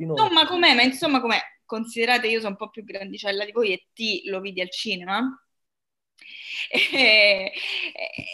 insomma 0.00 0.46
com'è, 0.46 0.74
ma 0.74 0.82
insomma 0.82 1.20
com'è? 1.20 1.40
Considerate 1.64 2.28
io 2.28 2.38
sono 2.38 2.50
un 2.50 2.56
po' 2.56 2.68
più 2.68 2.84
grandicella 2.84 3.44
di 3.44 3.52
voi 3.52 3.72
e 3.72 3.86
ti 3.92 4.22
lo 4.26 4.40
vidi 4.40 4.60
al 4.60 4.70
cinema. 4.70 5.22
E, 6.68 7.52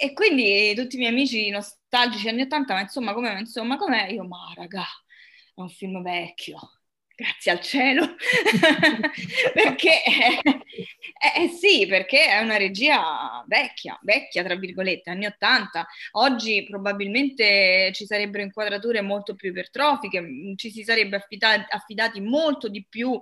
e, 0.00 0.12
quindi 0.12 0.72
tutti 0.76 0.94
i 0.94 0.98
miei 0.98 1.10
amici 1.10 1.50
nostalgici 1.50 2.28
anni 2.28 2.42
80, 2.42 2.72
ma 2.72 2.80
insomma 2.80 3.12
com'è, 3.12 3.32
ma 3.32 3.38
insomma 3.40 3.76
com'è? 3.76 4.10
Io, 4.10 4.24
ma 4.24 4.52
raga, 4.54 4.84
è 5.54 5.60
un 5.60 5.68
film 5.68 6.00
vecchio, 6.02 6.58
grazie 7.22 7.52
al 7.52 7.60
cielo, 7.60 8.16
perché 9.54 10.02
eh, 10.04 11.44
eh, 11.44 11.48
sì, 11.48 11.86
perché 11.86 12.26
è 12.26 12.40
una 12.40 12.56
regia 12.56 13.44
vecchia, 13.46 13.98
vecchia 14.02 14.42
tra 14.42 14.56
virgolette, 14.56 15.10
anni 15.10 15.26
80. 15.26 15.86
Oggi 16.12 16.66
probabilmente 16.68 17.92
ci 17.94 18.06
sarebbero 18.06 18.42
inquadrature 18.42 19.00
molto 19.02 19.34
più 19.36 19.50
ipertrofiche, 19.50 20.20
mm, 20.20 20.54
ci 20.56 20.70
si 20.70 20.82
sarebbe 20.82 21.16
affidati, 21.16 21.64
affidati 21.68 22.20
molto 22.20 22.68
di 22.68 22.84
più 22.88 23.20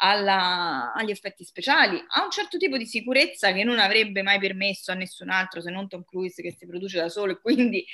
alla, 0.00 0.92
agli 0.92 1.10
effetti 1.10 1.44
speciali, 1.44 1.96
a 2.08 2.24
un 2.24 2.30
certo 2.30 2.58
tipo 2.58 2.76
di 2.76 2.86
sicurezza 2.86 3.52
che 3.52 3.64
non 3.64 3.78
avrebbe 3.78 4.22
mai 4.22 4.38
permesso 4.38 4.90
a 4.92 4.94
nessun 4.94 5.30
altro 5.30 5.60
se 5.60 5.70
non 5.70 5.88
Tom 5.88 6.04
Cruise 6.04 6.42
che 6.42 6.52
si 6.52 6.66
produce 6.66 6.98
da 6.98 7.08
solo 7.08 7.32
e 7.32 7.40
quindi 7.40 7.86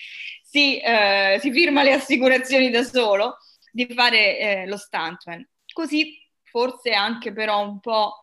si, 0.42 0.78
eh, 0.80 1.38
si 1.40 1.52
firma 1.52 1.82
le 1.82 1.92
assicurazioni 1.92 2.70
da 2.70 2.82
solo 2.82 3.36
di 3.74 3.92
fare 3.92 4.38
eh, 4.38 4.66
lo 4.66 4.76
stuntman. 4.76 5.44
Così 5.72 6.16
forse 6.44 6.92
anche 6.92 7.32
però 7.32 7.66
un 7.68 7.80
po' 7.80 8.22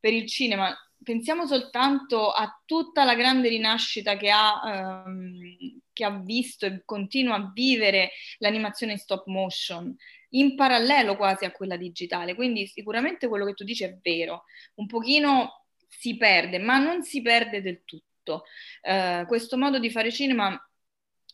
per 0.00 0.14
il 0.14 0.26
cinema. 0.26 0.74
Pensiamo 1.02 1.46
soltanto 1.46 2.30
a 2.30 2.62
tutta 2.64 3.04
la 3.04 3.14
grande 3.14 3.50
rinascita 3.50 4.16
che 4.16 4.30
ha, 4.30 5.04
ehm, 5.04 5.80
che 5.92 6.04
ha 6.04 6.18
visto 6.20 6.64
e 6.64 6.80
continua 6.86 7.34
a 7.36 7.50
vivere 7.52 8.12
l'animazione 8.38 8.92
in 8.92 8.98
stop 8.98 9.26
motion, 9.26 9.94
in 10.30 10.56
parallelo 10.56 11.16
quasi 11.16 11.44
a 11.44 11.52
quella 11.52 11.76
digitale. 11.76 12.34
Quindi 12.34 12.66
sicuramente 12.66 13.28
quello 13.28 13.44
che 13.44 13.52
tu 13.52 13.64
dici 13.64 13.84
è 13.84 13.98
vero. 14.00 14.44
Un 14.76 14.86
pochino 14.86 15.66
si 15.86 16.16
perde, 16.16 16.58
ma 16.58 16.78
non 16.78 17.02
si 17.02 17.20
perde 17.20 17.60
del 17.60 17.82
tutto. 17.84 18.44
Eh, 18.80 19.24
questo 19.26 19.58
modo 19.58 19.78
di 19.78 19.90
fare 19.90 20.10
cinema 20.10 20.58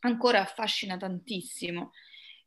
ancora 0.01 0.41
affascina 0.41 0.97
tantissimo. 0.97 1.93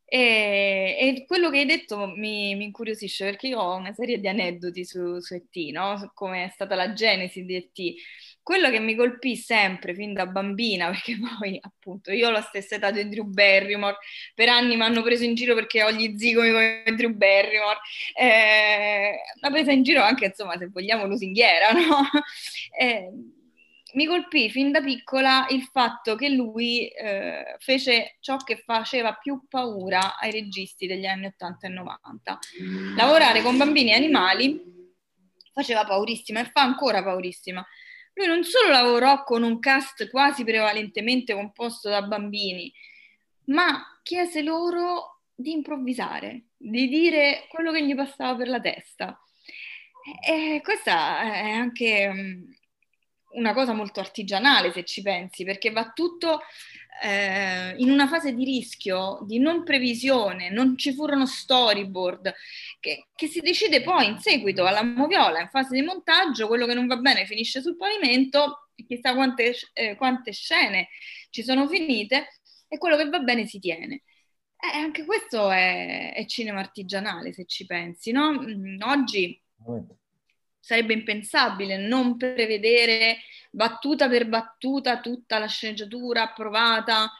E, 0.08 0.98
e, 1.00 1.26
quello 1.26 1.50
che 1.50 1.60
hai 1.60 1.66
detto 1.66 2.08
mi, 2.08 2.54
mi, 2.56 2.66
incuriosisce 2.66 3.26
perché 3.26 3.48
io 3.48 3.60
ho 3.60 3.76
una 3.76 3.92
serie 3.94 4.20
di 4.20 4.28
aneddoti 4.28 4.86
su, 4.86 5.20
su 5.20 5.34
ET, 5.34 5.56
no? 5.72 5.98
su 5.98 6.12
come 6.14 6.46
è 6.46 6.50
stata 6.50 6.76
la 6.76 6.94
genesi 6.94 7.44
di 7.44 7.56
ET. 7.56 7.96
Quello 8.44 8.70
che 8.70 8.80
mi 8.80 8.96
colpì 8.96 9.36
sempre 9.36 9.96
fin 9.96 10.14
da 10.14 10.28
bambina, 10.28 10.90
perché 10.92 11.18
poi 11.18 11.58
appunto 11.60 12.12
io 12.12 12.28
ho 12.28 12.32
la 12.32 12.42
stessa 12.42 12.76
età 12.76 12.92
di 12.92 13.10
Drew 13.10 13.26
Barrymore, 13.26 13.98
per 14.36 14.50
anni 14.50 14.76
mi 14.76 14.84
hanno 14.84 15.02
preso 15.02 15.24
in 15.24 15.34
giro 15.34 15.56
perché 15.56 15.84
ho 15.84 15.92
gli 15.92 16.16
zigomi 16.18 16.52
come 16.52 16.84
Drew 16.96 17.12
Barrymore, 17.14 17.80
eh, 18.16 19.16
l'ha 19.40 19.50
presa 19.50 19.72
in 19.72 19.82
giro 19.82 20.04
anche 20.04 20.26
insomma 20.26 20.58
se 20.58 20.68
vogliamo 20.68 21.08
lusinghiera, 21.08 21.72
no? 21.74 22.08
Eh, 22.78 23.10
mi 23.96 24.06
colpì 24.06 24.50
fin 24.50 24.72
da 24.72 24.82
piccola 24.82 25.48
il 25.50 25.64
fatto 25.64 26.16
che 26.16 26.30
lui 26.30 26.88
eh, 26.88 27.56
fece 27.60 28.18
ciò 28.20 28.38
che 28.38 28.58
faceva 28.58 29.14
più 29.14 29.46
paura 29.48 30.18
ai 30.18 30.32
registi 30.32 30.86
degli 30.86 31.06
anni 31.06 31.28
80 31.28 31.68
e 31.68 31.70
90. 31.70 32.40
Lavorare 32.98 33.42
con 33.42 33.58
bambini 33.58 33.92
e 33.92 33.96
animali 33.96 34.62
faceva 35.54 35.86
paurissima 35.86 36.42
e 36.42 36.52
fa 36.52 36.62
ancora 36.62 37.02
paurissima. 37.04 37.66
Lui 38.14 38.28
non 38.28 38.44
solo 38.44 38.70
lavorò 38.70 39.24
con 39.24 39.44
un 39.44 39.60
cast 39.60 40.10
quasi 40.10 40.44
prevalentemente 40.44 41.34
composto 41.34 41.90
da 41.90 42.02
bambini, 42.02 42.72
ma 43.46 44.00
chiese 44.04 44.42
loro 44.42 45.22
di 45.34 45.52
improvvisare, 45.52 46.48
di 46.58 46.88
dire 46.88 47.48
quello 47.50 47.72
che 47.72 47.86
gli 47.86 47.96
passava 47.96 48.36
per 48.36 48.50
la 48.50 48.60
testa. 48.60 49.20
E 50.26 50.62
questa 50.64 51.22
è 51.22 51.50
anche 51.52 52.12
mm, 52.14 52.44
una 53.36 53.54
cosa 53.54 53.74
molto 53.74 54.00
artigianale 54.00 54.72
se 54.72 54.84
ci 54.84 55.02
pensi, 55.02 55.44
perché 55.44 55.72
va 55.72 55.92
tutto 55.94 56.42
eh, 57.02 57.76
in 57.78 57.92
una 57.92 58.08
fase 58.08 58.34
di 58.34 58.44
rischio, 58.44 59.20
di 59.24 59.40
non 59.40 59.64
previsione, 59.64 60.50
non 60.50 60.78
ci 60.78 60.94
furono 60.94 61.26
storyboard, 61.26 62.34
che, 62.80 63.08
che, 63.16 63.28
si 63.28 63.42
decide 63.42 63.82
poi 63.82 64.08
in 64.08 64.20
seguito 64.20 64.66
alla 64.66 64.84
moviola, 64.84 65.42
in 65.42 65.50
fase 65.50 65.76
di 65.76 65.82
montaggio, 65.82 66.48
quello 66.48 66.66
che 66.66 66.74
non 66.74 66.88
va 66.88 66.98
bene 66.98 67.26
finisce 67.26 67.62
sul 67.62 67.76
pavimento, 67.78 68.70
chissà 68.88 69.14
quante, 69.14 69.56
eh, 69.74 69.96
quante 69.96 70.32
scene 70.32 70.90
ci 71.30 71.44
sono 71.44 71.68
finite, 71.68 72.40
e 72.68 72.78
quello 72.78 72.98
che 72.98 73.10
va 73.10 73.20
bene 73.20 73.46
si 73.46 73.60
tiene. 73.60 74.04
Eh, 74.58 74.78
anche 74.78 75.06
questo 75.06 75.52
è, 75.52 76.14
è, 76.14 76.26
cinema 76.26 76.60
artigianale, 76.60 77.34
se 77.34 77.46
ci 77.46 77.66
pensi, 77.66 78.12
no? 78.12 78.32
Mm, 78.32 78.82
oggi 78.82 79.40
sarebbe 80.66 80.94
impensabile 80.94 81.78
non 81.78 82.18
prevedere 82.18 83.20
battuta 83.52 84.10
per 84.10 84.28
battuta 84.28 85.00
tutta 85.00 85.38
la 85.38 85.46
sceneggiatura 85.46 86.24
approvata, 86.24 87.12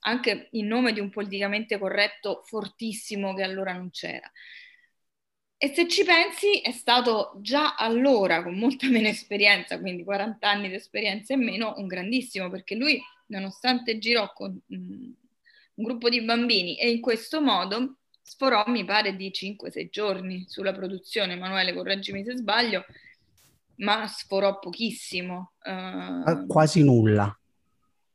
anche 0.00 0.48
in 0.52 0.66
nome 0.66 0.92
di 0.92 1.00
un 1.00 1.08
politicamente 1.08 1.78
corretto 1.78 2.42
fortissimo 2.44 3.32
che 3.32 3.44
allora 3.44 3.72
non 3.72 3.88
c'era. 3.88 4.30
E 5.56 5.72
se 5.72 5.88
ci 5.88 6.04
pensi, 6.04 6.60
è 6.60 6.72
stato 6.72 7.32
già 7.40 7.76
allora, 7.76 8.42
con 8.42 8.58
molta 8.58 8.86
meno 8.88 9.08
esperienza, 9.08 9.80
quindi 9.80 10.04
40 10.04 10.46
anni 10.46 10.68
di 10.68 10.74
esperienza 10.74 11.32
e 11.32 11.38
meno, 11.38 11.72
un 11.78 11.86
grandissimo, 11.86 12.50
perché 12.50 12.74
lui, 12.74 13.00
nonostante 13.28 13.96
girò 13.96 14.30
con 14.34 14.50
mm, 14.50 15.12
un 15.76 15.84
gruppo 15.84 16.10
di 16.10 16.20
bambini 16.20 16.76
e 16.76 16.90
in 16.90 17.00
questo 17.00 17.40
modo 17.40 18.00
sforò, 18.22 18.64
mi 18.68 18.84
pare, 18.84 19.16
di 19.16 19.30
5-6 19.30 19.88
giorni 19.90 20.44
sulla 20.48 20.72
produzione. 20.72 21.34
Emanuele, 21.34 21.74
correggimi 21.74 22.24
se 22.24 22.36
sbaglio, 22.36 22.84
ma 23.76 24.06
sforò 24.06 24.58
pochissimo. 24.58 25.52
Uh, 25.64 26.46
Quasi 26.46 26.82
nulla. 26.82 27.36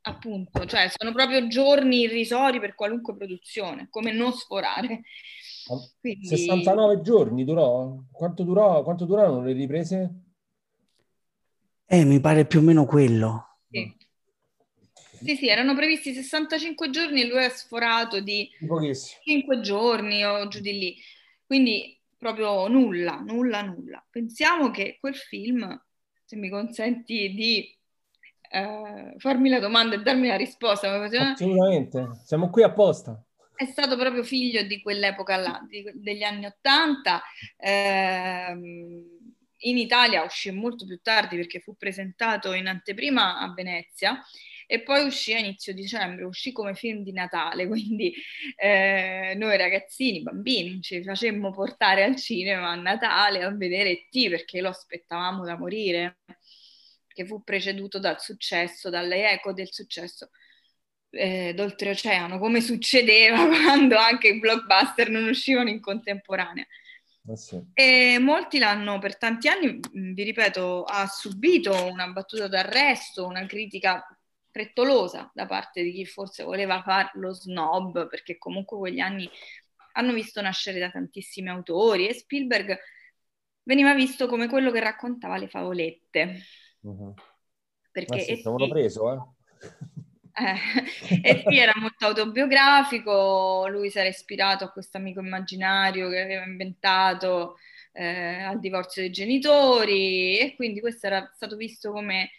Appunto, 0.02 0.66
cioè 0.66 0.90
sono 0.96 1.12
proprio 1.12 1.48
giorni 1.48 2.02
irrisori 2.02 2.62
per 2.62 2.76
qualunque 2.76 3.14
produzione, 3.14 3.88
come 3.90 4.14
non 4.14 4.32
sforare. 4.32 5.02
Quindi... 6.00 6.28
69 6.28 7.02
giorni 7.02 7.44
durò? 7.44 7.94
Quanto, 8.10 8.44
durò? 8.44 8.84
quanto 8.84 9.04
durarono 9.04 9.44
le 9.44 9.52
riprese? 9.52 10.22
Eh, 11.86 12.06
mi 12.06 12.22
pare 12.22 12.46
più 12.46 12.60
o 12.60 12.62
meno 12.62 12.86
quello. 12.86 13.58
Sì. 13.70 13.97
Sì, 15.24 15.36
sì, 15.36 15.48
erano 15.48 15.76
previsti 15.76 16.14
65 16.14 16.90
giorni 16.90 17.22
e 17.22 17.28
lui 17.28 17.44
ha 17.44 17.50
sforato 17.50 18.20
di 18.20 18.50
Pochissimo. 18.66 19.22
5 19.24 19.60
giorni 19.62 20.24
o 20.24 20.48
giù 20.48 20.60
di 20.60 20.78
lì. 20.78 20.96
Quindi 21.46 22.00
proprio 22.18 22.68
nulla, 22.68 23.20
nulla, 23.20 23.62
nulla. 23.62 24.06
Pensiamo 24.10 24.72
che 24.72 24.98
quel 25.00 25.16
film, 25.16 25.80
se 26.26 26.36
mi 26.36 26.50
consenti 26.50 27.34
di 27.34 27.76
eh, 28.50 29.16
farmi 29.18 29.50
la 29.50 29.60
domanda 29.60 29.96
e 29.96 30.02
darmi 30.02 30.28
la 30.28 30.36
risposta, 30.36 30.92
assolutamente, 30.92 32.10
siamo 32.26 32.50
qui 32.50 32.64
apposta. 32.64 33.22
È 33.56 33.66
stato 33.66 33.98
proprio 33.98 34.24
figlio 34.24 34.62
di 34.64 34.82
quell'epoca 34.82 35.36
là, 35.36 35.66
di, 35.68 35.84
degli 35.96 36.24
anni 36.24 36.46
Ottanta. 36.46 37.22
Eh, 37.58 38.52
in 39.62 39.78
Italia 39.78 40.24
uscì 40.24 40.52
molto 40.52 40.86
più 40.86 41.00
tardi 41.02 41.36
perché 41.36 41.60
fu 41.60 41.76
presentato 41.76 42.54
in 42.54 42.68
anteprima 42.68 43.40
a 43.40 43.52
Venezia 43.54 44.22
e 44.68 44.82
poi 44.84 45.06
uscì 45.06 45.34
a 45.34 45.40
inizio 45.40 45.74
dicembre, 45.74 46.26
uscì 46.26 46.52
come 46.52 46.76
film 46.76 47.02
di 47.02 47.14
Natale, 47.14 47.66
quindi 47.68 48.14
eh, 48.56 49.34
noi 49.38 49.58
ragazzini, 49.58 50.22
bambini, 50.22 50.82
ci 50.82 51.02
facemmo 51.04 51.52
portare 51.52 52.04
al 52.04 52.18
cinema 52.18 52.72
a 52.72 52.76
Natale 52.76 53.44
a 53.44 53.56
vedere 53.56 54.08
T 54.10 54.30
perché 54.30 54.62
lo 54.62 54.70
aspettavamo 54.70 55.46
da 55.46 55.58
morire, 55.58 56.20
che 57.08 57.26
fu 57.26 57.44
preceduto 57.44 57.98
dal 57.98 58.20
successo, 58.22 58.90
dalle 58.90 59.32
eco 59.32 59.54
del 59.54 59.72
successo 59.72 60.30
eh, 61.12 61.54
d'oltreoceano, 61.56 62.38
come 62.38 62.60
succedeva 62.60 63.48
quando 63.48 63.96
anche 63.98 64.28
i 64.28 64.40
blockbuster 64.40 65.10
non 65.10 65.28
uscivano 65.28 65.70
in 65.70 65.80
contemporanea. 65.80 66.66
Sì. 67.34 67.62
E 67.74 68.20
molti 68.20 68.58
l'hanno 68.58 69.00
per 69.00 69.18
tanti 69.18 69.50
anni, 69.50 69.80
vi 69.92 70.24
ripeto, 70.24 70.84
ha 70.84 71.08
subito 71.08 71.86
una 71.86 72.08
battuta 72.08 72.48
d'arresto, 72.48 73.26
una 73.26 73.46
critica 73.46 74.06
frettolosa 74.58 75.30
da 75.36 75.46
parte 75.46 75.84
di 75.84 75.92
chi 75.92 76.06
forse 76.06 76.44
voleva 76.44 76.82
farlo 76.82 77.32
snob, 77.32 78.08
perché 78.08 78.40
comunque 78.40 78.78
quegli 78.78 79.00
anni 79.00 79.30
hanno 79.94 80.14
visto 80.14 80.42
nascere 80.42 80.80
da 80.80 80.90
tantissimi 80.90 81.50
autori 81.50 82.08
e 82.08 82.16
Spielberg 82.16 82.76
veniva 83.64 83.94
visto 83.94 84.28
come 84.28 84.48
quello 84.48 84.72
che 84.72 84.80
raccontava 84.80 85.38
le 85.38 85.48
favolette. 85.48 86.40
Uh-huh. 86.82 87.14
Perché 87.92 88.20
sì, 88.20 88.36
sì, 88.36 88.68
preso, 88.68 89.14
eh? 89.14 89.36
Eh, 90.40 91.22
e 91.24 91.44
sì, 91.48 91.58
era 91.58 91.74
molto 91.78 92.06
autobiografico, 92.08 93.68
lui 93.70 93.90
si 93.90 93.98
era 94.00 94.08
ispirato 94.08 94.64
a 94.64 94.72
questo 94.72 94.98
amico 94.98 95.20
immaginario 95.20 96.10
che 96.10 96.22
aveva 96.22 96.46
inventato 96.46 97.58
eh, 97.92 98.44
al 98.44 98.60
divorzio 98.60 99.02
dei 99.02 99.12
genitori 99.12 100.38
e 100.38 100.56
quindi 100.56 100.80
questo 100.80 101.08
era 101.08 101.32
stato 101.34 101.56
visto 101.56 101.92
come 101.92 102.30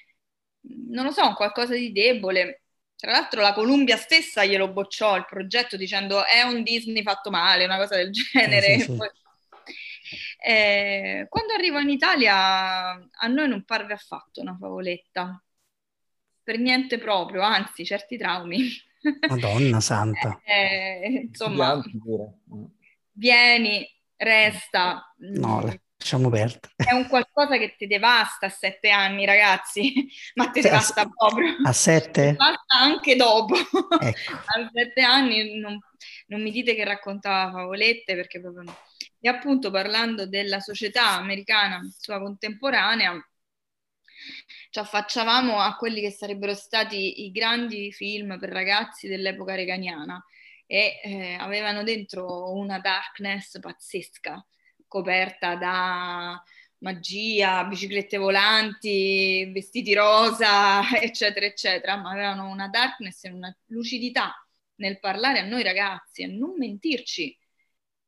non 0.61 1.05
lo 1.05 1.11
so, 1.11 1.27
un 1.27 1.35
qualcosa 1.35 1.75
di 1.75 1.92
debole. 1.92 2.62
Tra 2.97 3.12
l'altro 3.12 3.40
la 3.40 3.53
Columbia 3.53 3.97
stessa 3.97 4.44
glielo 4.44 4.73
bocciò 4.73 5.16
il 5.16 5.25
progetto 5.25 5.77
dicendo 5.77 6.25
è 6.25 6.42
un 6.42 6.62
Disney 6.62 7.03
fatto 7.03 7.31
male, 7.31 7.64
una 7.64 7.77
cosa 7.77 7.97
del 7.97 8.11
genere. 8.12 8.79
Sì, 8.79 8.81
sì, 8.81 8.92
sì. 8.92 9.27
Eh, 10.40 11.27
quando 11.29 11.53
arrivo 11.53 11.79
in 11.79 11.90
Italia 11.90 12.35
a 12.90 13.27
noi 13.29 13.49
non 13.49 13.64
parve 13.64 13.92
affatto 13.92 14.40
una 14.40 14.57
favoletta, 14.59 15.42
per 16.42 16.59
niente 16.59 16.99
proprio, 16.99 17.42
anzi 17.42 17.85
certi 17.85 18.16
traumi. 18.16 18.68
Madonna 19.29 19.81
santa. 19.81 20.40
Eh, 20.42 21.27
insomma, 21.29 21.79
vieni, 23.12 23.87
resta. 24.16 25.14
No, 25.18 25.62
lasciamo 26.09 26.31
perdere. 26.31 26.73
È 26.77 26.92
un 26.92 27.07
qualcosa 27.07 27.59
che 27.59 27.75
ti 27.77 27.87
devasta 27.87 28.47
a 28.47 28.49
sette 28.49 28.88
anni, 28.88 29.27
ragazzi, 29.27 30.09
ma 30.37 30.49
ti 30.49 30.62
devasta 30.62 31.03
a, 31.03 31.09
proprio. 31.09 31.57
A 31.62 31.73
sette? 31.73 32.33
Devasta 32.33 32.79
anche 32.81 33.14
dopo. 33.14 33.55
Ecco. 33.55 34.33
a 34.33 34.71
sette 34.73 35.03
anni 35.03 35.59
non, 35.59 35.79
non, 36.29 36.42
mi 36.42 36.51
dite 36.51 36.75
che 36.75 36.85
raccontava 36.85 37.53
favolette, 37.53 38.14
perché 38.14 38.40
proprio 38.40 38.62
no. 38.62 38.79
E 39.21 39.29
appunto 39.29 39.71
parlando 39.71 40.27
della 40.27 40.61
società 40.61 41.11
americana 41.11 41.81
sua 41.99 42.18
contemporanea, 42.21 43.12
ci 44.71 44.79
affacciavamo 44.79 45.61
a 45.61 45.77
quelli 45.77 46.01
che 46.01 46.11
sarebbero 46.11 46.55
stati 46.55 47.25
i 47.27 47.31
grandi 47.31 47.92
film 47.92 48.38
per 48.38 48.49
ragazzi 48.49 49.09
dell'epoca 49.09 49.55
reganiana 49.55 50.23
e 50.66 51.01
eh, 51.03 51.35
avevano 51.35 51.83
dentro 51.83 52.53
una 52.53 52.79
darkness 52.79 53.59
pazzesca 53.61 54.44
coperta 54.88 55.57
da 55.57 56.42
magia, 56.79 57.64
biciclette 57.64 58.16
volanti, 58.18 59.51
vestiti 59.53 59.94
rosa, 59.94 60.81
eccetera, 61.01 61.46
eccetera, 61.46 61.96
ma 61.96 62.11
avevano 62.12 62.48
una 62.48 62.68
darkness 62.68 63.24
e 63.24 63.31
una 63.31 63.55
lucidità 63.66 64.35
nel 64.77 64.98
parlare 65.01 65.40
a 65.40 65.44
noi 65.44 65.62
ragazzi, 65.62 66.22
a 66.22 66.29
non 66.29 66.55
mentirci, 66.57 67.37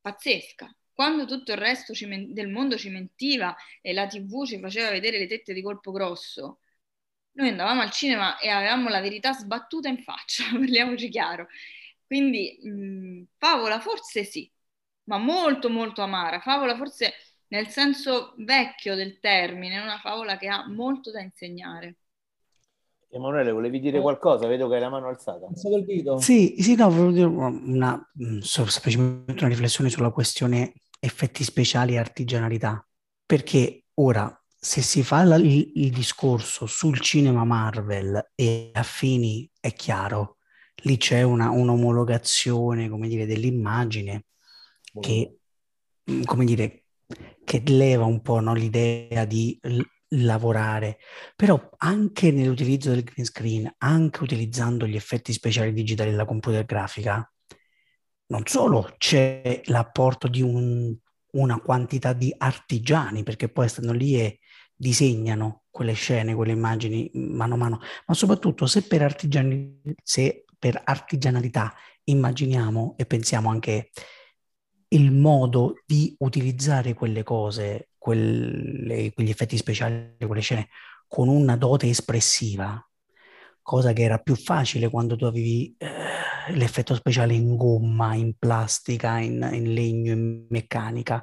pazzesca. 0.00 0.74
Quando 0.92 1.24
tutto 1.26 1.52
il 1.52 1.58
resto 1.58 1.92
men- 2.06 2.32
del 2.32 2.48
mondo 2.48 2.76
ci 2.76 2.90
mentiva 2.90 3.56
e 3.80 3.92
la 3.92 4.06
tv 4.06 4.44
ci 4.46 4.58
faceva 4.60 4.90
vedere 4.90 5.18
le 5.18 5.26
tette 5.26 5.52
di 5.54 5.62
colpo 5.62 5.90
grosso, 5.92 6.60
noi 7.32 7.48
andavamo 7.48 7.80
al 7.82 7.90
cinema 7.90 8.38
e 8.38 8.48
avevamo 8.48 8.88
la 8.88 9.00
verità 9.00 9.32
sbattuta 9.32 9.88
in 9.88 10.02
faccia, 10.02 10.44
parliamoci 10.52 11.08
chiaro. 11.08 11.48
Quindi 12.06 12.58
mh, 12.62 13.22
favola 13.38 13.80
forse 13.80 14.24
sì, 14.24 14.50
ma 15.10 15.18
molto 15.18 15.68
molto 15.68 16.02
amara. 16.02 16.38
Favola 16.38 16.76
forse 16.76 17.12
nel 17.48 17.66
senso 17.66 18.34
vecchio 18.38 18.94
del 18.94 19.18
termine, 19.18 19.80
una 19.80 19.98
favola 19.98 20.38
che 20.38 20.46
ha 20.46 20.68
molto 20.68 21.10
da 21.10 21.20
insegnare. 21.20 21.96
Emanuele, 23.10 23.50
volevi 23.50 23.80
dire 23.80 24.00
qualcosa? 24.00 24.46
Vedo 24.46 24.68
che 24.68 24.76
hai 24.76 24.80
la 24.80 24.88
mano 24.88 25.08
alzata. 25.08 25.48
Sì, 26.20 26.54
sì, 26.60 26.76
no, 26.76 26.90
volevo 26.90 27.10
dire 27.10 27.26
una, 27.26 28.10
semplicemente 28.40 29.42
una 29.42 29.48
riflessione 29.48 29.90
sulla 29.90 30.12
questione 30.12 30.74
effetti 31.00 31.42
speciali 31.42 31.94
e 31.94 31.98
artigianalità, 31.98 32.86
perché 33.26 33.86
ora 33.94 34.32
se 34.46 34.80
si 34.80 35.02
fa 35.02 35.24
la, 35.24 35.34
il, 35.36 35.72
il, 35.74 35.90
discorso 35.90 36.66
sul 36.66 37.00
cinema 37.00 37.44
Marvel 37.44 38.30
e 38.36 38.70
affini, 38.74 39.50
è 39.58 39.72
chiaro, 39.72 40.36
lì 40.82 40.96
c'è 40.98 41.22
una, 41.22 41.50
un'omologazione, 41.50 42.88
come 42.88 43.08
dire, 43.08 43.26
dell'immagine 43.26 44.26
che, 44.98 45.38
mm, 46.10 46.22
come 46.24 46.44
dire, 46.44 46.84
che 47.44 47.62
leva 47.66 48.04
un 48.04 48.20
po' 48.22 48.40
no, 48.40 48.54
l'idea 48.54 49.24
di 49.24 49.58
l- 49.62 49.80
lavorare, 50.14 50.98
però 51.36 51.70
anche 51.78 52.32
nell'utilizzo 52.32 52.90
del 52.90 53.04
green 53.04 53.26
screen, 53.26 53.74
anche 53.78 54.22
utilizzando 54.22 54.86
gli 54.86 54.96
effetti 54.96 55.32
speciali 55.32 55.72
digitali 55.72 56.10
della 56.10 56.24
computer 56.24 56.64
grafica, 56.64 57.30
non 58.26 58.42
solo 58.46 58.94
c'è 58.98 59.60
l'apporto 59.64 60.28
di 60.28 60.42
un, 60.42 60.96
una 61.32 61.60
quantità 61.60 62.12
di 62.12 62.34
artigiani, 62.36 63.22
perché 63.22 63.48
poi 63.48 63.68
stanno 63.68 63.92
lì 63.92 64.18
e 64.20 64.40
disegnano 64.74 65.64
quelle 65.70 65.92
scene, 65.92 66.34
quelle 66.34 66.52
immagini 66.52 67.10
mano 67.14 67.54
a 67.54 67.58
mano, 67.58 67.80
ma 68.06 68.14
soprattutto 68.14 68.66
se 68.66 68.82
per, 68.82 69.02
artigiani, 69.02 69.80
se 70.02 70.44
per 70.58 70.80
artigianalità 70.84 71.74
immaginiamo 72.04 72.94
e 72.96 73.04
pensiamo 73.06 73.50
anche 73.50 73.90
il 74.92 75.12
modo 75.12 75.74
di 75.86 76.14
utilizzare 76.18 76.94
quelle 76.94 77.22
cose, 77.22 77.90
quelle, 77.98 79.12
quegli 79.12 79.30
effetti 79.30 79.56
speciali, 79.56 80.16
quelle 80.26 80.40
scene, 80.40 80.68
con 81.06 81.28
una 81.28 81.56
dote 81.56 81.88
espressiva, 81.88 82.82
cosa 83.62 83.92
che 83.92 84.02
era 84.02 84.18
più 84.18 84.36
facile 84.36 84.88
quando 84.88 85.16
tu 85.16 85.24
avevi 85.24 85.74
eh, 85.78 86.52
l'effetto 86.52 86.94
speciale 86.94 87.34
in 87.34 87.56
gomma, 87.56 88.14
in 88.14 88.34
plastica, 88.38 89.18
in, 89.18 89.48
in 89.52 89.72
legno, 89.72 90.12
in 90.12 90.46
meccanica. 90.48 91.22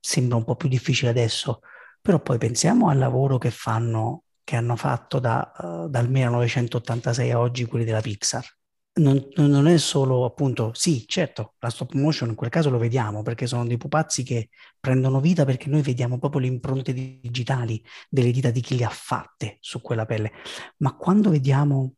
Sembra 0.00 0.36
un 0.36 0.44
po' 0.44 0.56
più 0.56 0.68
difficile 0.68 1.10
adesso 1.10 1.60
però 2.02 2.20
poi 2.20 2.36
pensiamo 2.36 2.88
al 2.88 2.98
lavoro 2.98 3.38
che 3.38 3.52
fanno, 3.52 4.24
che 4.42 4.56
hanno 4.56 4.74
fatto 4.74 5.20
da, 5.20 5.52
uh, 5.56 5.88
dal 5.88 6.10
1986 6.10 7.30
a 7.30 7.38
oggi 7.38 7.64
quelli 7.64 7.84
della 7.84 8.00
Pixar. 8.00 8.44
Non, 8.94 9.26
non, 9.36 9.66
è 9.68 9.78
solo 9.78 10.26
appunto, 10.26 10.72
sì, 10.74 11.06
certo, 11.06 11.54
la 11.60 11.70
stop 11.70 11.94
motion 11.94 12.28
in 12.28 12.34
quel 12.34 12.50
caso 12.50 12.68
lo 12.68 12.76
vediamo 12.76 13.22
perché 13.22 13.46
sono 13.46 13.66
dei 13.66 13.78
pupazzi 13.78 14.22
che 14.22 14.50
prendono 14.78 15.18
vita 15.18 15.46
perché 15.46 15.70
noi 15.70 15.80
vediamo 15.80 16.18
proprio 16.18 16.42
le 16.42 16.48
impronte 16.48 16.92
digitali 16.92 17.82
delle 18.10 18.30
dita 18.30 18.50
di 18.50 18.60
chi 18.60 18.76
le 18.76 18.84
ha 18.84 18.90
fatte 18.90 19.56
su 19.60 19.80
quella 19.80 20.04
pelle. 20.04 20.32
Ma 20.78 20.94
quando 20.94 21.30
vediamo 21.30 21.94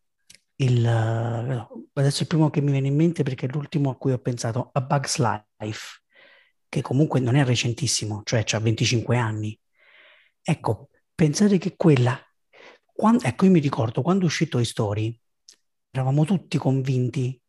il, 0.56 0.86
adesso 0.86 2.22
il 2.22 2.28
primo 2.28 2.48
che 2.50 2.60
mi 2.60 2.70
viene 2.70 2.86
in 2.88 2.94
mente 2.94 3.24
perché 3.24 3.46
è 3.46 3.50
l'ultimo 3.50 3.90
a 3.90 3.96
cui 3.96 4.12
ho 4.12 4.18
pensato, 4.18 4.70
A 4.72 4.80
Bug's 4.80 5.18
Life, 5.18 6.02
che 6.68 6.80
comunque 6.80 7.18
non 7.18 7.34
è 7.34 7.44
recentissimo, 7.44 8.22
cioè 8.24 8.44
ha 8.52 8.58
25 8.60 9.16
anni, 9.16 9.58
Ecco, 10.46 10.90
pensate 11.14 11.56
che 11.58 11.74
quella, 11.76 12.18
quando, 12.84 13.24
ecco 13.24 13.46
io 13.46 13.50
mi 13.50 13.60
ricordo 13.60 14.02
quando 14.02 14.26
uscì 14.26 14.46
Toy 14.46 14.64
Story, 14.64 15.18
eravamo 15.94 16.24
tutti 16.24 16.58
convinti 16.58 17.40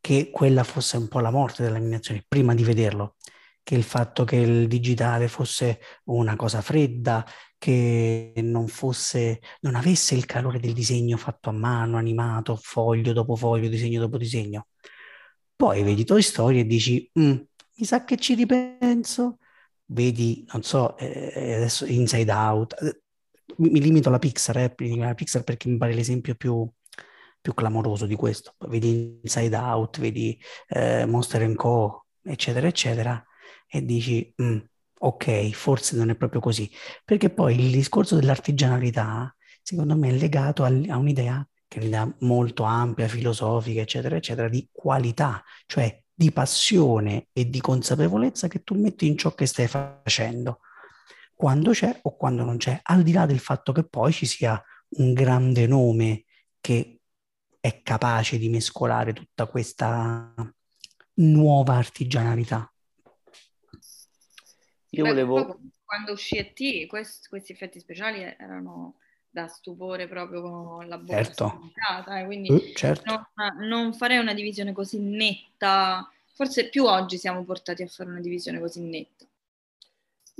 che 0.00 0.30
quella 0.30 0.62
fosse 0.62 0.96
un 0.96 1.08
po' 1.08 1.18
la 1.18 1.32
morte 1.32 1.64
dell'animazione, 1.64 2.24
prima 2.26 2.54
di 2.54 2.62
vederlo, 2.62 3.16
che 3.64 3.74
il 3.74 3.82
fatto 3.82 4.24
che 4.24 4.36
il 4.36 4.68
digitale 4.68 5.26
fosse 5.26 5.80
una 6.04 6.36
cosa 6.36 6.60
fredda, 6.62 7.26
che 7.58 8.32
non 8.36 8.68
fosse, 8.68 9.40
non 9.62 9.74
avesse 9.74 10.14
il 10.14 10.26
calore 10.26 10.60
del 10.60 10.74
disegno 10.74 11.16
fatto 11.16 11.50
a 11.50 11.52
mano, 11.52 11.96
animato, 11.96 12.54
foglio 12.54 13.12
dopo 13.12 13.34
foglio, 13.34 13.68
disegno 13.68 13.98
dopo 13.98 14.16
disegno. 14.16 14.68
Poi 15.56 15.82
vedi 15.82 16.04
Toy 16.04 16.22
Story 16.22 16.60
e 16.60 16.66
dici, 16.66 17.10
mm, 17.18 17.32
mi 17.78 17.84
sa 17.84 18.04
che 18.04 18.16
ci 18.16 18.34
ripenso, 18.34 19.38
vedi, 19.86 20.46
non 20.52 20.62
so, 20.62 20.96
eh, 20.98 21.54
adesso 21.54 21.84
Inside 21.84 22.30
Out, 22.30 22.76
eh, 22.80 23.02
mi 23.56 23.80
limito 23.80 24.08
alla 24.08 24.20
Pixar, 24.20 24.56
eh, 24.56 24.74
alla 25.02 25.14
Pixar 25.14 25.42
perché 25.42 25.68
mi 25.68 25.78
pare 25.78 25.94
l'esempio 25.94 26.36
più, 26.36 26.70
più 27.40 27.54
clamoroso 27.54 28.06
di 28.06 28.14
questo. 28.14 28.54
Vedi 28.66 29.20
Inside 29.22 29.56
Out, 29.56 30.00
vedi 30.00 30.38
eh, 30.68 31.06
Monster 31.06 31.54
Co., 31.54 32.06
eccetera, 32.22 32.66
eccetera, 32.66 33.22
e 33.66 33.84
dici, 33.84 34.32
mm, 34.42 34.58
ok, 35.00 35.50
forse 35.50 35.96
non 35.96 36.10
è 36.10 36.14
proprio 36.16 36.40
così. 36.40 36.70
Perché 37.04 37.30
poi 37.30 37.58
il 37.58 37.70
discorso 37.70 38.16
dell'artigianalità, 38.16 39.34
secondo 39.62 39.96
me, 39.96 40.08
è 40.08 40.12
legato 40.12 40.64
a, 40.64 40.68
a 40.68 40.96
un'idea 40.96 41.46
che 41.68 41.78
è 41.78 41.80
un'idea 41.82 42.10
molto 42.20 42.62
ampia, 42.62 43.06
filosofica, 43.06 43.82
eccetera, 43.82 44.16
eccetera, 44.16 44.48
di 44.48 44.66
qualità, 44.72 45.44
cioè 45.66 46.02
di 46.12 46.32
passione 46.32 47.28
e 47.32 47.48
di 47.48 47.60
consapevolezza 47.60 48.48
che 48.48 48.64
tu 48.64 48.74
metti 48.74 49.06
in 49.06 49.16
ciò 49.16 49.34
che 49.34 49.46
stai 49.46 49.68
facendo, 49.68 50.60
quando 51.34 51.70
c'è 51.70 51.96
o 52.02 52.16
quando 52.16 52.42
non 52.42 52.56
c'è, 52.56 52.80
al 52.82 53.02
di 53.02 53.12
là 53.12 53.26
del 53.26 53.38
fatto 53.38 53.70
che 53.72 53.84
poi 53.84 54.12
ci 54.12 54.26
sia 54.26 54.60
un 54.96 55.12
grande 55.12 55.66
nome 55.66 56.24
che 56.60 56.97
è 57.60 57.82
capace 57.82 58.38
di 58.38 58.48
mescolare 58.48 59.12
tutta 59.12 59.46
questa 59.46 60.32
nuova 61.14 61.74
artigianalità. 61.74 62.72
Io 64.90 65.04
volevo... 65.04 65.60
Quando 65.84 66.12
uscì 66.12 66.36
ET, 66.36 66.86
questi, 66.86 67.28
questi 67.28 67.52
effetti 67.52 67.80
speciali 67.80 68.20
erano 68.20 68.96
da 69.30 69.46
stupore 69.46 70.08
proprio 70.08 70.42
con 70.42 70.88
la 70.88 70.98
bocca 70.98 71.22
certo. 71.22 71.70
eh, 72.10 72.24
quindi 72.24 72.50
uh, 72.50 72.72
certo. 72.74 73.28
non, 73.34 73.68
non, 73.68 73.94
farei 73.94 74.18
una 74.18 74.34
divisione 74.34 74.72
così 74.72 74.98
netta, 74.98 76.10
forse 76.34 76.68
più 76.68 76.84
oggi 76.84 77.18
siamo 77.18 77.44
portati 77.44 77.82
a 77.82 77.86
fare 77.86 78.10
una 78.10 78.20
divisione 78.20 78.58
così 78.58 78.80
netta. 78.82 79.24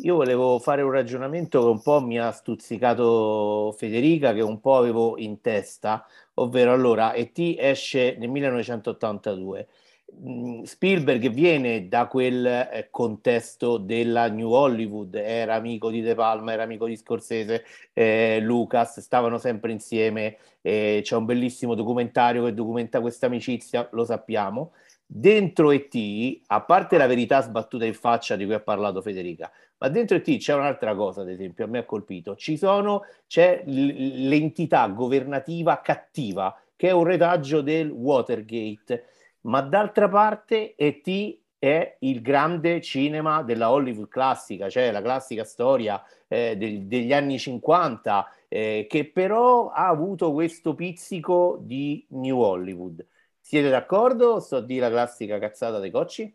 Io 0.03 0.15
volevo 0.15 0.59
fare 0.61 0.83
un 0.83 0.91
ragionamento 0.93 1.61
che 1.61 1.67
un 1.67 1.83
po' 1.83 2.01
mi 2.01 2.19
ha 2.19 2.31
stuzzicato 2.31 3.75
Federica, 3.77 4.33
che 4.33 4.43
un 4.43 4.61
po' 4.61 4.77
avevo 4.77 5.19
in 5.19 5.41
testa, 5.41 6.07
ovvero 6.35 6.73
allora 6.73 7.13
E.T. 7.15 7.57
esce 7.59 8.17
nel 8.19 8.29
1982 8.29 9.69
Mm, 10.11 10.63
Spielberg 10.63 11.29
viene 11.29 11.87
da 11.87 12.07
quel 12.07 12.47
eh, 12.47 12.89
contesto 12.91 13.77
della 13.77 14.29
New 14.29 14.51
Hollywood, 14.51 15.15
era 15.15 15.55
amico 15.55 15.91
di 15.91 16.01
De 16.01 16.15
Palma, 16.15 16.53
era 16.53 16.63
amico 16.63 16.87
di 16.87 16.97
Scorsese, 16.97 17.65
eh, 17.93 18.39
Lucas, 18.41 19.01
stavano 19.01 19.37
sempre 19.37 19.71
insieme, 19.71 20.39
eh, 20.63 21.01
c'è 21.03 21.15
un 21.15 21.27
bellissimo 21.27 21.75
documentario 21.75 22.45
che 22.45 22.55
documenta 22.55 23.01
questa 23.01 23.27
amicizia, 23.27 23.87
lo 23.93 24.05
sappiamo. 24.05 24.73
Dentro 25.07 25.71
E.T., 25.71 26.43
a 26.47 26.63
parte 26.63 26.97
la 26.97 27.07
verità 27.07 27.41
sbattuta 27.43 27.85
in 27.85 27.95
faccia 27.95 28.35
di 28.37 28.45
cui 28.45 28.55
ha 28.55 28.61
parlato 28.61 29.03
Federica, 29.03 29.51
ma 29.79 29.89
dentro 29.89 30.17
E.T. 30.17 30.37
c'è 30.39 30.55
un'altra 30.55 30.95
cosa, 30.95 31.23
ad 31.23 31.29
esempio, 31.31 31.65
a 31.65 31.69
me 31.69 31.79
ha 31.79 31.85
colpito, 31.85 32.37
sono, 32.39 33.03
c'è 33.27 33.63
l'entità 33.67 34.87
governativa 34.89 35.81
cattiva, 35.81 36.57
che 36.77 36.89
è 36.89 36.93
un 36.93 37.05
retaggio 37.05 37.61
del 37.61 37.91
Watergate, 37.91 39.05
ma 39.43 39.61
d'altra 39.61 40.09
parte 40.09 40.75
E.T. 40.75 41.39
è 41.59 41.97
il 42.01 42.21
grande 42.23 42.81
cinema 42.81 43.43
della 43.43 43.71
Hollywood 43.71 44.09
classica, 44.09 44.69
cioè 44.69 44.91
la 44.91 45.03
classica 45.03 45.45
storia 45.45 46.03
eh, 46.29 46.57
de- 46.57 46.87
degli 46.87 47.13
anni 47.13 47.39
50, 47.39 48.29
eh, 48.49 48.87
che 48.89 49.11
però 49.11 49.71
ha 49.71 49.89
avuto 49.89 50.33
questo 50.33 50.75
pizzico 50.75 51.59
di 51.61 52.05
New 52.11 52.39
Hollywood. 52.39 53.05
Siete 53.41 53.71
d'accordo? 53.71 54.41
Sto 54.41 54.57
a 54.57 54.61
dire 54.63 54.81
la 54.83 54.91
classica 54.91 55.39
cazzata 55.39 55.79
dei 55.79 55.91
cocci? 55.91 56.35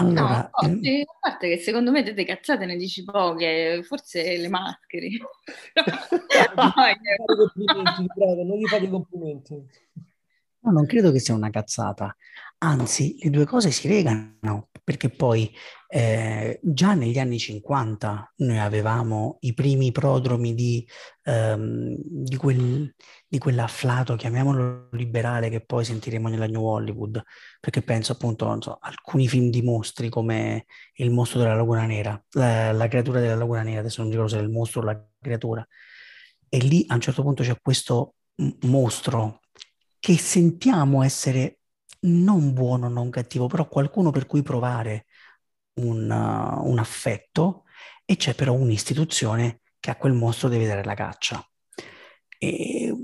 Allora, 0.00 0.50
no, 0.62 0.68
no, 0.68 0.68
ehm... 0.68 1.02
a 1.02 1.18
parte 1.20 1.48
che 1.48 1.58
secondo 1.58 1.90
me 1.90 2.02
delle 2.02 2.24
cazzate 2.24 2.66
ne 2.66 2.76
dici 2.76 3.04
poche, 3.04 3.82
forse 3.82 4.36
le 4.36 4.48
maschere. 4.48 5.08
non 8.44 8.56
gli 8.56 8.66
fate 8.66 8.84
i 8.84 8.90
complimenti. 8.90 9.66
No, 10.62 10.72
non 10.72 10.86
credo 10.86 11.12
che 11.12 11.20
sia 11.20 11.34
una 11.34 11.50
cazzata, 11.50 12.14
anzi 12.62 13.16
le 13.22 13.30
due 13.30 13.44
cose 13.44 13.70
si 13.70 13.88
legano, 13.88 14.68
perché 14.82 15.10
poi 15.10 15.52
eh, 15.88 16.58
già 16.62 16.94
negli 16.94 17.18
anni 17.18 17.38
50 17.38 18.34
noi 18.36 18.58
avevamo 18.58 19.38
i 19.40 19.54
primi 19.54 19.92
prodromi 19.92 20.54
di, 20.54 20.86
ehm, 21.24 21.94
di, 21.98 22.36
quel, 22.36 22.94
di 23.26 23.38
quell'afflato, 23.38 24.16
chiamiamolo 24.16 24.88
liberale, 24.92 25.48
che 25.48 25.64
poi 25.64 25.84
sentiremo 25.84 26.28
nella 26.28 26.46
New 26.46 26.62
Hollywood, 26.64 27.22
perché 27.60 27.82
penso 27.82 28.12
appunto 28.12 28.60
so, 28.60 28.78
alcuni 28.80 29.28
film 29.28 29.50
di 29.50 29.62
mostri 29.62 30.08
come 30.08 30.66
Il 30.94 31.10
mostro 31.10 31.38
della 31.40 31.54
Laguna 31.54 31.86
Nera, 31.86 32.22
la, 32.32 32.72
la 32.72 32.88
creatura 32.88 33.20
della 33.20 33.36
Laguna 33.36 33.62
Nera, 33.62 33.80
adesso 33.80 34.02
non 34.02 34.10
ricordo 34.10 34.32
se 34.32 34.38
è 34.38 34.42
il 34.42 34.50
mostro 34.50 34.80
o 34.80 34.84
la 34.84 35.02
creatura, 35.20 35.66
e 36.48 36.58
lì 36.58 36.84
a 36.88 36.94
un 36.94 37.00
certo 37.00 37.22
punto 37.22 37.42
c'è 37.42 37.56
questo 37.62 38.14
mostro 38.62 39.40
che 39.98 40.16
sentiamo 40.16 41.02
essere 41.02 41.59
non 42.00 42.52
buono, 42.52 42.88
non 42.88 43.10
cattivo, 43.10 43.46
però 43.46 43.68
qualcuno 43.68 44.10
per 44.10 44.26
cui 44.26 44.42
provare 44.42 45.06
un, 45.74 46.10
uh, 46.10 46.68
un 46.68 46.78
affetto 46.78 47.64
e 48.04 48.16
c'è 48.16 48.34
però 48.34 48.52
un'istituzione 48.54 49.60
che 49.78 49.90
a 49.90 49.96
quel 49.96 50.12
mostro 50.12 50.48
deve 50.48 50.66
dare 50.66 50.84
la 50.84 50.94
caccia. 50.94 51.44
E, 52.38 52.94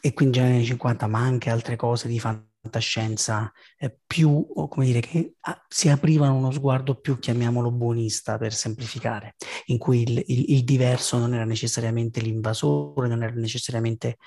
e 0.00 0.12
quindi 0.12 0.38
negli 0.38 0.54
anni 0.54 0.64
50, 0.64 1.06
ma 1.06 1.20
anche 1.20 1.50
altre 1.50 1.76
cose 1.76 2.08
di 2.08 2.20
fantascienza 2.20 3.52
eh, 3.78 3.98
più, 4.06 4.46
come 4.68 4.86
dire, 4.86 5.00
che 5.00 5.34
ah, 5.40 5.64
si 5.68 5.88
aprivano 5.88 6.36
uno 6.36 6.50
sguardo 6.52 6.94
più, 7.00 7.18
chiamiamolo 7.18 7.70
buonista 7.72 8.38
per 8.38 8.52
semplificare, 8.54 9.34
in 9.66 9.78
cui 9.78 10.02
il, 10.02 10.22
il, 10.26 10.44
il 10.54 10.64
diverso 10.64 11.18
non 11.18 11.34
era 11.34 11.44
necessariamente 11.44 12.20
l'invasore, 12.20 13.08
non 13.08 13.22
era 13.22 13.32
necessariamente 13.34 14.18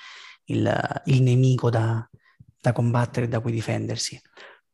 il, 0.46 1.02
il 1.06 1.22
nemico 1.22 1.70
da, 1.70 2.08
da 2.60 2.74
combattere 2.74 3.26
e 3.26 3.30
da 3.30 3.40
cui 3.40 3.52
difendersi. 3.52 4.20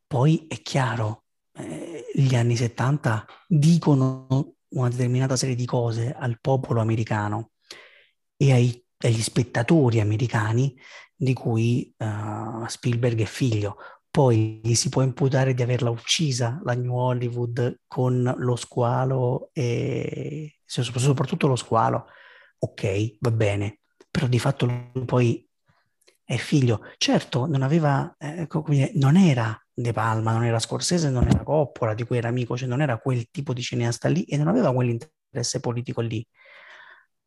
Poi 0.07 0.45
è 0.47 0.61
chiaro, 0.61 1.25
eh, 1.53 2.05
gli 2.13 2.35
anni 2.35 2.55
70 2.55 3.25
dicono 3.47 4.55
una 4.69 4.89
determinata 4.89 5.35
serie 5.35 5.55
di 5.55 5.65
cose 5.65 6.13
al 6.13 6.39
popolo 6.39 6.81
americano 6.81 7.51
e 8.35 8.51
ai, 8.51 8.85
agli 8.97 9.21
spettatori 9.21 9.99
americani 9.99 10.75
di 11.15 11.33
cui 11.33 11.93
uh, 11.97 12.65
Spielberg 12.67 13.21
è 13.21 13.25
figlio. 13.25 13.77
Poi 14.09 14.61
gli 14.63 14.75
si 14.75 14.89
può 14.89 15.01
imputare 15.01 15.53
di 15.53 15.61
averla 15.61 15.89
uccisa 15.89 16.59
la 16.63 16.73
New 16.73 16.93
Hollywood 16.93 17.81
con 17.87 18.33
lo 18.37 18.55
squalo 18.55 19.49
e 19.53 20.57
soprattutto 20.65 21.47
lo 21.47 21.55
squalo. 21.55 22.05
Ok, 22.59 23.17
va 23.19 23.31
bene, 23.31 23.81
però 24.09 24.27
di 24.27 24.39
fatto 24.39 24.65
lui 24.65 25.05
poi 25.05 25.45
è 26.25 26.37
figlio. 26.37 26.81
Certo, 26.97 27.45
non 27.45 27.61
aveva, 27.61 28.15
eh, 28.17 28.47
non 28.95 29.15
era 29.15 29.57
De 29.71 29.93
Palma, 29.93 30.33
non 30.33 30.43
era 30.43 30.59
Scorsese, 30.59 31.09
non 31.09 31.27
era 31.27 31.43
Coppola, 31.43 31.93
di 31.93 32.03
cui 32.03 32.17
era 32.17 32.29
amico, 32.29 32.57
cioè 32.57 32.67
non 32.67 32.81
era 32.81 32.97
quel 32.97 33.29
tipo 33.29 33.53
di 33.53 33.61
cineasta 33.61 34.09
lì 34.09 34.23
e 34.23 34.35
non 34.35 34.47
aveva 34.47 34.73
quell'interesse 34.73 35.59
politico 35.59 36.01
lì. 36.01 36.25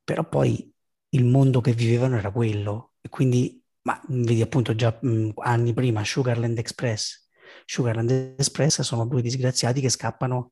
Però 0.03 0.29
poi 0.29 0.71
il 1.11 1.25
mondo 1.25 1.61
che 1.61 1.73
vivevano 1.73 2.17
era 2.17 2.33
quello 2.33 2.95
e 3.01 3.09
quindi, 3.09 3.63
ma 3.83 4.01
vedi 4.09 4.43
appunto 4.43 4.75
già 4.75 4.97
mh, 5.01 5.31
anni 5.37 5.73
prima, 5.73 6.05
Sugarland 6.05 6.59
Express. 6.59 7.29
Sugarland 7.65 8.35
Express 8.37 8.81
sono 8.81 9.07
due 9.07 9.23
disgraziati 9.23 9.81
che 9.81 9.91
scappano 9.91 10.51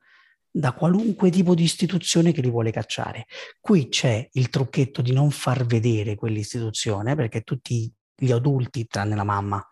da 0.49 0.73
qualunque 0.73 1.31
tipo 1.31 1.55
di 1.55 1.65
istituzione 1.65 2.33
che 2.33 2.41
li 2.41 2.51
vuole 2.51 2.71
cacciare. 2.71 3.27
Qui 3.61 3.89
c'è 3.89 4.27
il 4.33 4.49
trucchetto 4.51 5.03
di 5.03 5.13
non 5.13 5.31
far 5.31 5.67
vedere 5.67 6.15
quell'istituzione 6.15 7.15
perché 7.15 7.43
tutti 7.43 7.93
gli 8.17 8.33
adulti, 8.33 8.87
tranne 8.87 9.15
la 9.15 9.25
mamma, 9.25 9.65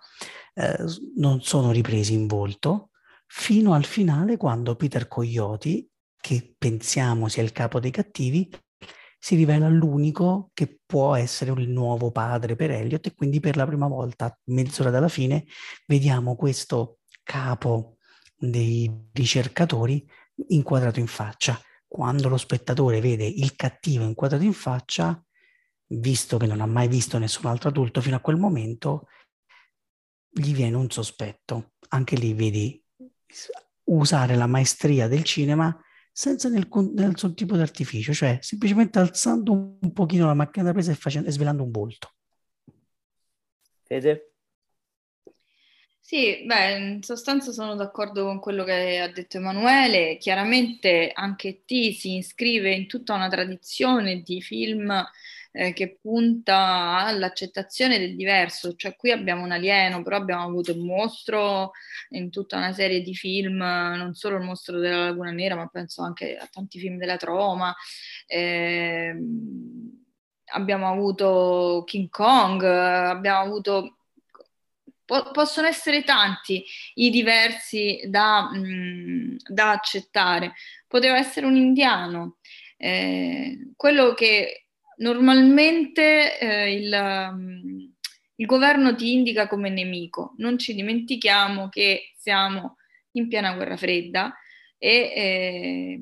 eh, 0.55 0.85
non 1.17 1.41
sono 1.43 1.71
ripresi 1.71 2.13
in 2.15 2.27
volto 2.27 2.91
fino 3.27 3.75
al 3.75 3.85
finale 3.85 4.37
quando 4.37 4.77
Peter 4.77 5.09
Coyote, 5.09 5.89
che 6.21 6.55
pensiamo 6.57 7.29
sia 7.29 7.43
il 7.43 7.53
capo 7.53 7.81
dei 7.81 7.91
cattivi, 7.91 8.49
si 9.19 9.37
rivela 9.37 9.69
l'unico 9.69 10.51
che 10.53 10.81
può 10.85 11.15
essere 11.15 11.51
il 11.53 11.71
nuovo 11.71 12.11
padre 12.11 12.57
per 12.57 12.71
Elliot 12.71 13.07
e 13.07 13.15
quindi 13.15 13.41
per 13.41 13.57
la 13.57 13.67
prima 13.67 13.89
volta, 13.89 14.39
mezz'ora 14.45 14.91
dalla 14.91 15.09
fine, 15.09 15.47
vediamo 15.87 16.37
questo 16.37 16.99
capo 17.23 17.97
dei 18.37 19.09
ricercatori 19.13 20.07
inquadrato 20.49 21.01
in 21.01 21.07
faccia. 21.07 21.59
Quando 21.89 22.29
lo 22.29 22.37
spettatore 22.37 23.01
vede 23.01 23.25
il 23.25 23.57
cattivo 23.57 24.05
inquadrato 24.05 24.45
in 24.45 24.53
faccia, 24.53 25.24
visto 25.99 26.37
che 26.37 26.47
non 26.47 26.61
ha 26.61 26.67
mai 26.67 26.89
visto 26.89 27.19
nessun 27.19 27.47
altro 27.47 27.69
adulto 27.69 28.01
fino 28.01 28.17
a 28.17 28.21
quel 28.21 28.37
momento, 28.37 29.09
gli 30.29 30.53
viene 30.53 30.77
un 30.77 30.91
sospetto. 30.91 31.73
Anche 31.89 32.17
lì 32.17 32.35
vedi 32.35 32.83
usare 33.85 34.37
la 34.37 34.47
maestria 34.47 35.09
del 35.09 35.25
cinema 35.25 35.77
senza 36.13 36.49
nessun 36.49 37.35
tipo 37.35 37.57
di 37.57 37.63
artificio, 37.63 38.13
cioè 38.13 38.39
semplicemente 38.41 38.99
alzando 38.99 39.53
un 39.53 39.93
pochino 39.93 40.27
la 40.27 40.35
macchina 40.35 40.67
da 40.67 40.73
presa 40.73 40.93
e, 40.93 40.95
facendo, 40.95 41.29
e 41.29 41.33
svelando 41.33 41.63
un 41.63 41.71
volto. 41.71 42.15
Fede? 43.83 44.35
Sì, 45.99 46.45
beh, 46.45 46.77
in 46.77 47.03
sostanza 47.03 47.51
sono 47.51 47.75
d'accordo 47.75 48.25
con 48.25 48.39
quello 48.39 48.63
che 48.63 49.01
ha 49.01 49.11
detto 49.11 49.39
Emanuele. 49.39 50.19
Chiaramente 50.19 51.11
anche 51.13 51.65
T 51.65 51.93
si 51.95 52.17
iscrive 52.17 52.75
in 52.75 52.87
tutta 52.87 53.15
una 53.15 53.29
tradizione 53.29 54.21
di 54.23 54.43
film 54.43 54.93
eh, 55.57 55.73
che 55.73 55.99
punta 56.01 56.99
all'accettazione 57.07 57.99
del 58.01 58.17
diverso, 58.17 58.75
cioè 58.75 58.97
qui 58.97 59.13
abbiamo 59.13 59.45
un 59.45 59.53
alieno, 59.53 60.03
però 60.03 60.17
abbiamo 60.17 60.43
avuto 60.43 60.73
il 60.73 60.81
mostro 60.81 61.71
in 62.11 62.31
tutta 62.31 62.57
una 62.57 62.73
serie 62.73 63.03
di 63.03 63.15
film, 63.15 63.59
non 63.59 64.15
solo 64.15 64.37
il 64.37 64.43
mostro 64.43 64.81
della 64.81 65.05
Laguna 65.05 65.31
Nera, 65.31 65.55
ma 65.55 65.69
penso 65.69 66.03
anche 66.03 66.37
a 66.37 66.49
tanti 66.51 66.81
film 66.81 66.99
della 66.99 67.17
Troma. 67.17 67.73
Eh, 68.27 69.17
abbiamo 70.47 70.89
avuto 70.91 71.85
King 71.87 72.09
Kong, 72.11 72.63
abbiamo 72.65 73.39
avuto 73.39 73.99
po- 75.05 75.31
possono 75.31 75.69
essere 75.69 76.03
tanti 76.03 76.65
i 76.95 77.11
diversi 77.11 78.03
da, 78.09 78.51
mh, 78.53 78.59
mm, 78.59 79.37
da 79.47 79.71
accettare. 79.71 80.55
Poteva 80.89 81.17
essere 81.17 81.47
un 81.47 81.55
indiano. 81.55 82.39
Eh, 82.77 83.73
quello 83.77 84.15
che 84.15 84.64
normalmente 84.99 86.39
eh, 86.39 86.75
il, 86.75 86.93
um, 86.93 87.93
il, 88.37 88.47
governo 88.47 88.95
ti 88.95 89.13
indica 89.13 89.47
come 89.47 89.71
nemico. 89.71 90.35
Non 90.39 90.59
ci 90.59 90.75
dimentichiamo 90.75 91.69
che 91.69 92.13
siamo 92.17 92.77
in 93.13 93.29
piena 93.29 93.55
guerra 93.55 93.77
fredda 93.77 94.35
e, 94.79 94.91
eh, 94.91 96.01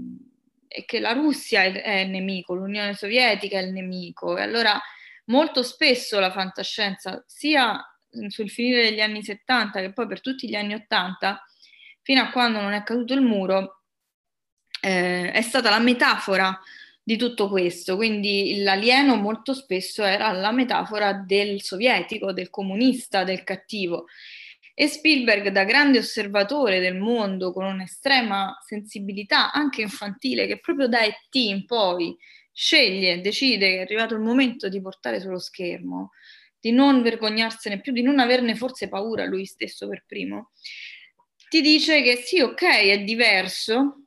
e 0.68 0.84
che 0.84 1.00
la 1.00 1.12
Russia 1.12 1.62
è, 1.62 1.72
è, 1.82 1.98
il 2.00 2.10
nemico, 2.10 2.54
l'Unione 2.54 2.94
Sovietica 2.94 3.58
è 3.58 3.62
il 3.62 3.72
nemico. 3.72 4.36
E 4.36 4.42
allora 4.42 4.80
molto 5.26 5.62
spesso 5.62 6.18
la 6.20 6.30
fantascienza, 6.30 7.22
sia 7.26 7.80
sul 8.28 8.50
finire 8.50 8.82
degli 8.82 9.00
anni 9.00 9.22
70 9.22 9.80
che 9.80 9.92
poi 9.92 10.06
per 10.06 10.20
tutti 10.20 10.48
gli 10.48 10.54
anni 10.54 10.74
80, 10.74 11.44
fino 12.02 12.20
a 12.20 12.30
quando 12.30 12.60
non 12.60 12.72
è 12.72 12.82
caduto 12.82 13.14
il 13.14 13.22
muro, 13.22 13.82
eh, 14.80 15.30
è 15.30 15.42
stata 15.42 15.70
la 15.70 15.78
metafora 15.78 16.58
di 17.02 17.16
tutto 17.16 17.48
questo. 17.48 17.96
Quindi 17.96 18.62
l'alieno 18.62 19.16
molto 19.16 19.54
spesso 19.54 20.04
era 20.04 20.30
la 20.32 20.52
metafora 20.52 21.12
del 21.12 21.60
sovietico, 21.62 22.32
del 22.32 22.50
comunista, 22.50 23.24
del 23.24 23.44
cattivo. 23.44 24.06
E 24.74 24.86
Spielberg, 24.86 25.48
da 25.48 25.64
grande 25.64 25.98
osservatore 25.98 26.80
del 26.80 26.96
mondo, 26.96 27.52
con 27.52 27.64
un'estrema 27.64 28.56
sensibilità 28.66 29.52
anche 29.52 29.82
infantile, 29.82 30.46
che 30.46 30.60
proprio 30.60 30.88
da 30.88 31.02
E.T. 31.02 31.34
in 31.34 31.66
poi 31.66 32.16
sceglie, 32.52 33.20
decide 33.20 33.68
che 33.68 33.76
è 33.78 33.80
arrivato 33.80 34.14
il 34.14 34.20
momento 34.20 34.68
di 34.68 34.80
portare 34.80 35.20
sullo 35.20 35.38
schermo, 35.38 36.10
di 36.58 36.70
non 36.70 37.02
vergognarsene 37.02 37.80
più, 37.80 37.92
di 37.92 38.02
non 38.02 38.18
averne 38.18 38.54
forse 38.54 38.88
paura 38.88 39.24
lui 39.26 39.44
stesso 39.44 39.88
per 39.88 40.04
primo, 40.06 40.52
ti 41.48 41.60
dice 41.60 42.02
che 42.02 42.16
sì, 42.16 42.40
ok, 42.40 42.62
è 42.62 43.00
diverso, 43.00 44.01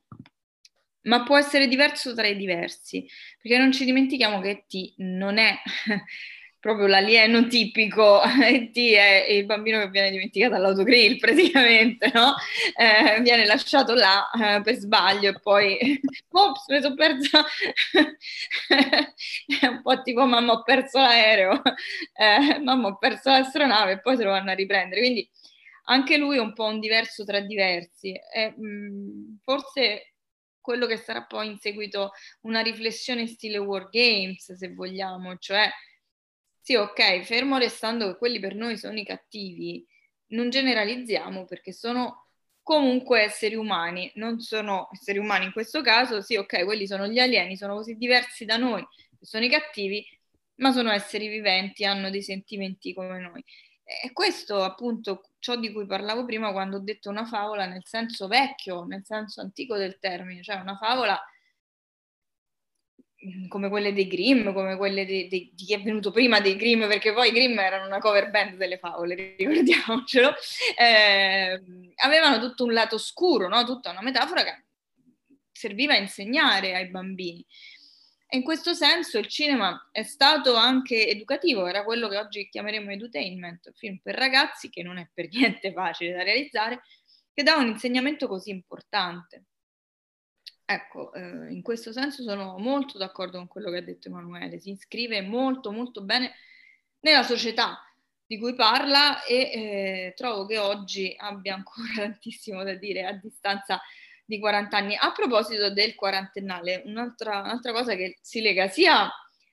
ma 1.06 1.24
può 1.24 1.38
essere 1.38 1.68
diverso 1.68 2.14
tra 2.14 2.28
i 2.28 2.36
diversi, 2.36 3.08
perché 3.42 3.58
non 3.58 3.72
ci 3.72 3.86
dimentichiamo 3.86 4.40
che 4.42 4.66
T 4.68 4.94
non 4.98 5.38
è 5.38 5.56
proprio 6.60 6.88
l'alieno 6.88 7.46
tipico, 7.48 8.22
T 8.72 8.78
è 8.94 9.28
il 9.30 9.46
bambino 9.46 9.80
che 9.80 9.90
viene 9.90 10.10
dimenticato 10.10 10.56
all'autogrill 10.56 11.18
praticamente, 11.22 12.12
no? 12.14 12.34
Eh, 12.76 13.22
viene 13.22 13.46
lasciato 13.46 13.94
là 13.94 14.30
eh, 14.32 14.62
per 14.64 14.76
sbaglio 14.76 15.30
e 15.30 15.40
poi, 15.40 16.02
ops, 16.30 16.68
mi 16.70 16.82
sono 16.82 16.96
persa, 16.96 17.46
è 19.62 19.68
un 19.68 19.82
po' 19.84 20.02
tipo 20.02 20.26
mamma 20.26 20.54
ho 20.54 20.64
perso 20.64 21.00
l'aereo, 21.00 21.62
eh, 22.16 22.60
mamma 22.60 22.88
ho 22.88 22.98
perso 22.98 23.30
l'astronave 23.30 23.94
e 23.94 24.02
poi 24.02 24.18
se 24.18 24.24
lo 24.24 24.32
vanno 24.32 24.50
a 24.50 24.56
riprendere, 24.56 25.02
quindi 25.02 25.30
anche 25.88 26.18
lui 26.18 26.38
è 26.38 26.40
un 26.40 26.54
po' 26.54 26.66
un 26.66 26.80
diverso 26.80 27.24
tra 27.26 27.40
diversi, 27.42 28.12
e, 28.12 28.54
mh, 28.58 28.68
mm, 28.68 29.36
forse 29.44 30.15
quello 30.66 30.88
che 30.88 30.98
sarà 30.98 31.24
poi 31.24 31.48
in 31.48 31.58
seguito 31.58 32.12
una 32.42 32.62
riflessione 32.62 33.22
in 33.22 33.28
stile 33.28 33.60
War 33.60 33.88
Games, 33.90 34.52
se 34.52 34.74
vogliamo, 34.74 35.38
cioè 35.38 35.70
sì, 36.60 36.74
ok, 36.74 37.22
fermo 37.22 37.60
restando 37.60 38.08
che 38.08 38.18
quelli 38.18 38.40
per 38.40 38.56
noi 38.56 38.76
sono 38.76 38.98
i 38.98 39.06
cattivi, 39.06 39.86
non 40.30 40.50
generalizziamo 40.50 41.46
perché 41.46 41.72
sono 41.72 42.30
comunque 42.64 43.22
esseri 43.22 43.54
umani, 43.54 44.12
non 44.16 44.40
sono 44.40 44.90
esseri 44.92 45.20
umani 45.20 45.46
in 45.46 45.52
questo 45.52 45.82
caso, 45.82 46.22
sì, 46.22 46.36
ok, 46.36 46.66
quelli 46.66 46.88
sono 46.88 47.06
gli 47.06 47.20
alieni, 47.20 47.56
sono 47.56 47.76
così 47.76 47.96
diversi 47.96 48.46
da 48.46 48.58
noi, 48.58 48.84
sono 49.22 49.46
i 49.46 49.50
cattivi, 49.50 50.04
ma 50.56 50.72
sono 50.72 50.92
esseri 50.92 51.28
viventi, 51.28 51.86
hanno 51.86 52.10
dei 52.10 52.24
sentimenti 52.24 52.94
come 52.94 53.20
noi. 53.20 53.44
E 53.88 54.12
questo 54.14 54.64
appunto 54.64 55.30
ciò 55.38 55.56
di 55.56 55.72
cui 55.72 55.86
parlavo 55.86 56.26
prima 56.26 56.52
quando 56.52 56.78
ho 56.78 56.80
detto 56.80 57.10
una 57.10 57.26
favola 57.26 57.68
nel 57.68 57.86
senso 57.86 58.28
vecchio, 58.28 58.84
nel 58.86 59.04
senso 59.06 59.42
antico 59.42 59.78
del 59.78 60.00
termine, 60.00 60.42
cioè 60.42 60.56
una 60.56 60.76
favola 60.76 61.22
come 63.48 63.70
quelle 63.70 63.94
dei 63.94 64.08
Grimm, 64.08 64.54
come 64.54 64.76
quelle 64.76 65.06
di, 65.06 65.28
di, 65.28 65.52
di, 65.54 65.66
chi 65.66 65.74
è 65.74 65.82
venuto 65.82 66.12
prima 66.12 66.40
dei 66.40 66.56
Grimm, 66.56 66.88
perché 66.88 67.14
poi 67.14 67.30
i 67.30 67.32
Grimm 67.32 67.58
erano 67.60 67.86
una 67.86 68.00
cover 68.00 68.30
band 68.30 68.58
delle 68.58 68.78
favole, 68.78 69.16
ricordiamocelo, 69.38 70.34
eh, 70.78 71.62
avevano 72.04 72.40
tutto 72.40 72.66
un 72.66 72.74
lato 72.74 72.98
scuro, 72.98 73.48
no? 73.48 73.64
tutta 73.64 73.92
una 73.92 74.02
metafora 74.02 74.44
che 74.44 74.66
serviva 75.52 75.94
a 75.94 75.98
insegnare 75.98 76.76
ai 76.76 76.88
bambini. 76.90 77.46
In 78.36 78.44
questo 78.44 78.74
senso 78.74 79.18
il 79.18 79.28
cinema 79.28 79.88
è 79.94 80.04
stato 80.04 80.56
anche 80.56 81.08
educativo, 81.08 81.68
era 81.68 81.86
quello 81.86 82.10
che 82.10 82.18
oggi 82.18 82.50
chiameremo 82.50 82.92
edutainment, 82.92 83.72
film 83.76 84.00
per 84.04 84.16
ragazzi, 84.16 84.70
che 84.70 84.84
non 84.84 84.98
è 84.98 85.10
per 85.14 85.30
niente 85.32 85.72
facile 85.72 86.12
da 86.12 86.22
realizzare, 86.22 86.82
che 87.34 87.44
dà 87.44 87.56
un 87.56 87.68
insegnamento 87.68 88.28
così 88.28 88.50
importante. 88.50 89.46
Ecco, 90.66 91.14
eh, 91.14 91.50
in 91.50 91.62
questo 91.62 91.94
senso 91.94 92.24
sono 92.24 92.58
molto 92.58 92.98
d'accordo 92.98 93.38
con 93.38 93.48
quello 93.48 93.72
che 93.72 93.78
ha 93.78 93.82
detto 93.82 94.10
Emanuele, 94.10 94.60
si 94.60 94.72
iscrive 94.72 95.22
molto 95.22 95.72
molto 95.72 96.04
bene 96.04 96.34
nella 97.00 97.24
società 97.24 97.80
di 98.26 98.38
cui 98.38 98.54
parla 98.54 99.24
e 99.24 99.36
eh, 99.36 100.14
trovo 100.14 100.46
che 100.46 100.58
oggi 100.58 101.16
abbia 101.18 101.54
ancora 101.54 101.88
tantissimo 102.04 102.64
da 102.64 102.74
dire 102.74 103.06
a 103.06 103.14
distanza 103.14 103.80
di 104.26 104.40
40 104.40 104.78
anni. 104.78 104.96
A 105.00 105.12
proposito 105.12 105.72
del 105.72 105.96
quarantennale, 105.96 106.84
un'altra, 106.86 107.42
un'altra 107.42 107.72
cosa 107.72 107.96
che 107.96 108.18
si 108.22 108.42
lega 108.42 108.68
sia 108.68 109.10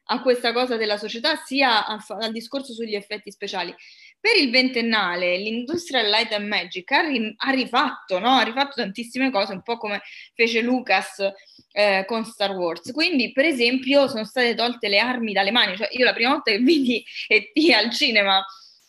a 0.07 0.21
questa 0.21 0.53
cosa 0.53 0.77
della 0.77 0.97
società 0.97 1.37
sia 1.37 1.87
al, 1.87 2.01
al 2.09 2.33
discorso 2.33 2.73
sugli 2.73 2.95
effetti 2.95 3.31
speciali. 3.31 3.75
Per 4.19 4.37
il 4.37 4.51
ventennale 4.51 5.37
l'Industrial 5.37 6.09
Light 6.09 6.33
and 6.33 6.47
Magic 6.47 6.91
ha, 6.93 7.01
ri- 7.01 7.35
ha 7.37 7.51
rifatto, 7.51 8.19
no? 8.19 8.37
ha 8.37 8.43
rifatto 8.43 8.75
tantissime 8.77 9.31
cose, 9.31 9.53
un 9.53 9.63
po' 9.63 9.77
come 9.77 10.01
fece 10.35 10.61
Lucas 10.61 11.27
eh, 11.73 12.05
con 12.07 12.25
Star 12.25 12.53
Wars. 12.53 12.93
Quindi, 12.93 13.33
per 13.33 13.45
esempio, 13.45 14.09
sono 14.09 14.25
state 14.25 14.55
tolte 14.55 14.89
le 14.89 14.99
armi 14.99 15.33
dalle 15.33 15.51
mani. 15.51 15.77
Cioè, 15.77 15.89
io 15.93 16.05
la 16.05 16.13
prima 16.13 16.31
volta 16.31 16.51
che 16.51 16.59
vidi 16.59 17.05
E.T. 17.27 17.73
al 17.73 17.91
cinema 17.91 18.45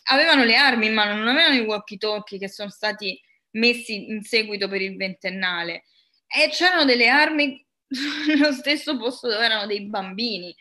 avevano 0.05 0.43
le 0.43 0.55
armi 0.55 0.87
in 0.87 0.93
mano, 0.93 1.15
non 1.15 1.29
avevano 1.29 1.55
i 1.55 1.61
walkie-talkie 1.61 2.37
che 2.37 2.49
sono 2.49 2.69
stati 2.69 3.19
messi 3.53 4.09
in 4.09 4.23
seguito 4.23 4.67
per 4.67 4.81
il 4.81 4.95
ventennale. 4.95 5.85
E 6.27 6.49
c'erano 6.49 6.85
delle 6.85 7.07
armi 7.07 7.65
nello 8.27 8.51
stesso 8.51 8.97
posto 8.97 9.27
dove 9.27 9.43
erano 9.43 9.65
dei 9.65 9.87
bambini 9.87 10.55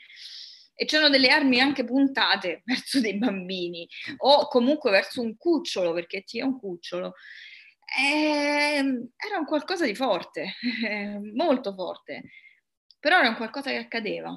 e 0.75 0.85
c'erano 0.85 1.11
delle 1.11 1.29
armi 1.29 1.61
anche 1.61 1.85
puntate 1.85 2.63
verso 2.67 3.01
dei 3.01 3.17
bambini 3.17 3.89
o 4.19 4.49
comunque 4.49 4.91
verso 4.91 5.21
un 5.21 5.37
cucciolo, 5.37 5.93
perché 5.93 6.23
ti 6.23 6.39
è 6.39 6.43
un 6.43 6.59
cucciolo. 6.59 7.15
E 7.85 8.77
ehm, 8.77 9.11
era 9.17 9.39
un 9.39 9.45
qualcosa 9.45 9.85
di 9.85 9.95
forte, 9.95 10.55
molto 11.35 11.75
forte, 11.75 12.23
però 12.99 13.19
era 13.19 13.29
un 13.29 13.37
qualcosa 13.37 13.71
che 13.71 13.77
accadeva. 13.77 14.31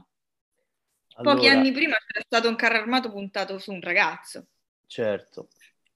Allora, 1.17 1.35
Pochi 1.35 1.47
anni 1.47 1.71
prima 1.71 1.95
c'era 2.05 2.23
stato 2.25 2.49
un 2.49 2.55
carro 2.55 2.77
armato 2.77 3.09
puntato 3.09 3.57
su 3.57 3.71
un 3.71 3.79
ragazzo. 3.79 4.47
Certo. 4.85 5.47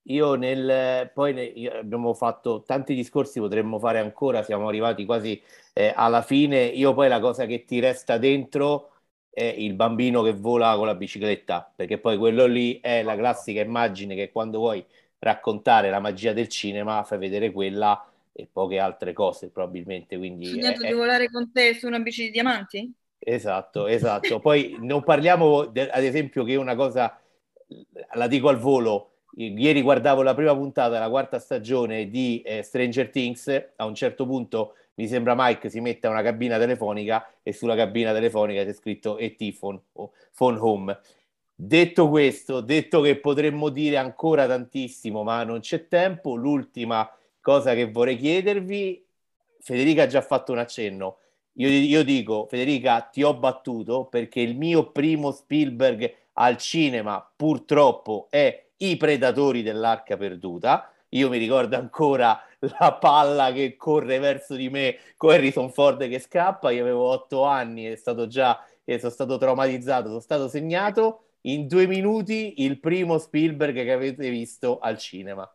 Io 0.03 0.33
nel 0.35 1.11
poi 1.13 1.33
ne, 1.33 1.69
abbiamo 1.69 2.13
fatto 2.13 2.63
tanti 2.65 2.95
discorsi, 2.95 3.39
potremmo 3.39 3.77
fare 3.79 3.99
ancora, 3.99 4.41
siamo 4.43 4.67
arrivati 4.67 5.05
quasi 5.05 5.41
eh, 5.73 5.93
alla 5.95 6.21
fine. 6.21 6.63
Io 6.65 6.93
poi 6.93 7.07
la 7.07 7.19
cosa 7.19 7.45
che 7.45 7.63
ti 7.65 7.79
resta 7.79 8.17
dentro 8.17 8.91
è 9.29 9.43
il 9.43 9.73
bambino 9.73 10.23
che 10.23 10.33
vola 10.33 10.75
con 10.75 10.87
la 10.87 10.95
bicicletta, 10.95 11.71
perché 11.75 11.99
poi 11.99 12.17
quello 12.17 12.45
lì 12.45 12.79
è 12.79 13.03
la 13.03 13.15
classica 13.15 13.61
immagine 13.61 14.15
che 14.15 14.31
quando 14.31 14.57
vuoi 14.57 14.83
raccontare 15.19 15.89
la 15.89 15.99
magia 15.99 16.33
del 16.33 16.47
cinema 16.47 17.03
fai 17.03 17.17
vedere 17.19 17.51
quella 17.51 18.03
e 18.33 18.47
poche 18.51 18.79
altre 18.79 19.13
cose 19.13 19.49
probabilmente. 19.49 20.17
Quindi 20.17 20.47
Ho 20.47 20.49
sognato 20.51 20.83
è, 20.83 20.87
di 20.87 20.93
volare 20.93 21.29
con 21.29 21.51
te 21.51 21.75
su 21.75 21.87
una 21.87 21.99
bici 21.99 22.23
di 22.23 22.31
diamanti? 22.31 22.93
Esatto, 23.19 23.85
esatto. 23.87 24.39
Poi 24.39 24.77
non 24.79 25.03
parliamo, 25.03 25.65
de, 25.65 25.89
ad 25.89 26.03
esempio, 26.03 26.43
che 26.43 26.55
una 26.55 26.75
cosa, 26.75 27.19
la 28.13 28.27
dico 28.27 28.49
al 28.49 28.57
volo, 28.57 29.18
ieri 29.43 29.81
guardavo 29.81 30.21
la 30.21 30.33
prima 30.33 30.55
puntata 30.55 30.89
della 30.89 31.09
quarta 31.09 31.39
stagione 31.39 32.09
di 32.09 32.41
eh, 32.41 32.61
Stranger 32.61 33.09
Things, 33.09 33.71
a 33.75 33.85
un 33.85 33.95
certo 33.95 34.25
punto 34.25 34.73
mi 34.95 35.07
sembra 35.07 35.33
Mike 35.35 35.69
si 35.69 35.79
mette 35.79 36.07
a 36.07 36.09
una 36.09 36.21
cabina 36.21 36.57
telefonica 36.57 37.25
e 37.41 37.53
sulla 37.53 37.75
cabina 37.75 38.11
telefonica 38.11 38.65
c'è 38.65 38.73
scritto 38.73 39.17
ET 39.17 39.37
phone, 39.57 39.81
phone 40.35 40.57
home. 40.59 40.99
Detto 41.55 42.09
questo, 42.09 42.59
detto 42.61 43.01
che 43.01 43.17
potremmo 43.17 43.69
dire 43.69 43.97
ancora 43.97 44.45
tantissimo, 44.45 45.23
ma 45.23 45.43
non 45.43 45.61
c'è 45.61 45.87
tempo, 45.87 46.35
l'ultima 46.35 47.09
cosa 47.39 47.73
che 47.73 47.89
vorrei 47.89 48.17
chiedervi, 48.17 49.05
Federica 49.61 50.03
ha 50.03 50.07
già 50.07 50.21
fatto 50.21 50.51
un 50.51 50.57
accenno. 50.57 51.17
Io, 51.53 51.67
io 51.69 52.03
dico, 52.03 52.45
Federica, 52.49 53.01
ti 53.01 53.23
ho 53.23 53.33
battuto 53.33 54.05
perché 54.05 54.41
il 54.41 54.57
mio 54.57 54.91
primo 54.91 55.31
Spielberg 55.31 56.13
al 56.33 56.57
cinema 56.57 57.29
purtroppo 57.35 58.27
è 58.29 58.68
I 58.81 58.97
Predatori 58.97 59.61
dell'Arca 59.61 60.17
Perduta 60.17 60.91
io 61.09 61.29
mi 61.29 61.37
ricordo 61.37 61.75
ancora 61.75 62.39
la 62.59 62.93
palla 62.93 63.51
che 63.51 63.75
corre 63.75 64.19
verso 64.19 64.55
di 64.55 64.69
me 64.69 64.97
con 65.17 65.31
Harrison 65.31 65.71
Ford 65.71 66.07
che 66.07 66.19
scappa. 66.19 66.71
Io 66.71 66.81
avevo 66.81 67.03
otto 67.09 67.45
anni 67.45 67.87
e 67.87 67.95
stato 67.95 68.27
già, 68.27 68.63
e 68.83 68.99
sono 68.99 69.11
stato 69.11 69.37
traumatizzato, 69.37 70.07
sono 70.07 70.19
stato 70.19 70.47
segnato. 70.47 71.23
In 71.41 71.67
due 71.67 71.87
minuti 71.87 72.63
il 72.63 72.79
primo 72.79 73.17
Spielberg 73.17 73.73
che 73.73 73.91
avete 73.91 74.29
visto 74.29 74.77
al 74.79 74.97
cinema. 74.97 75.49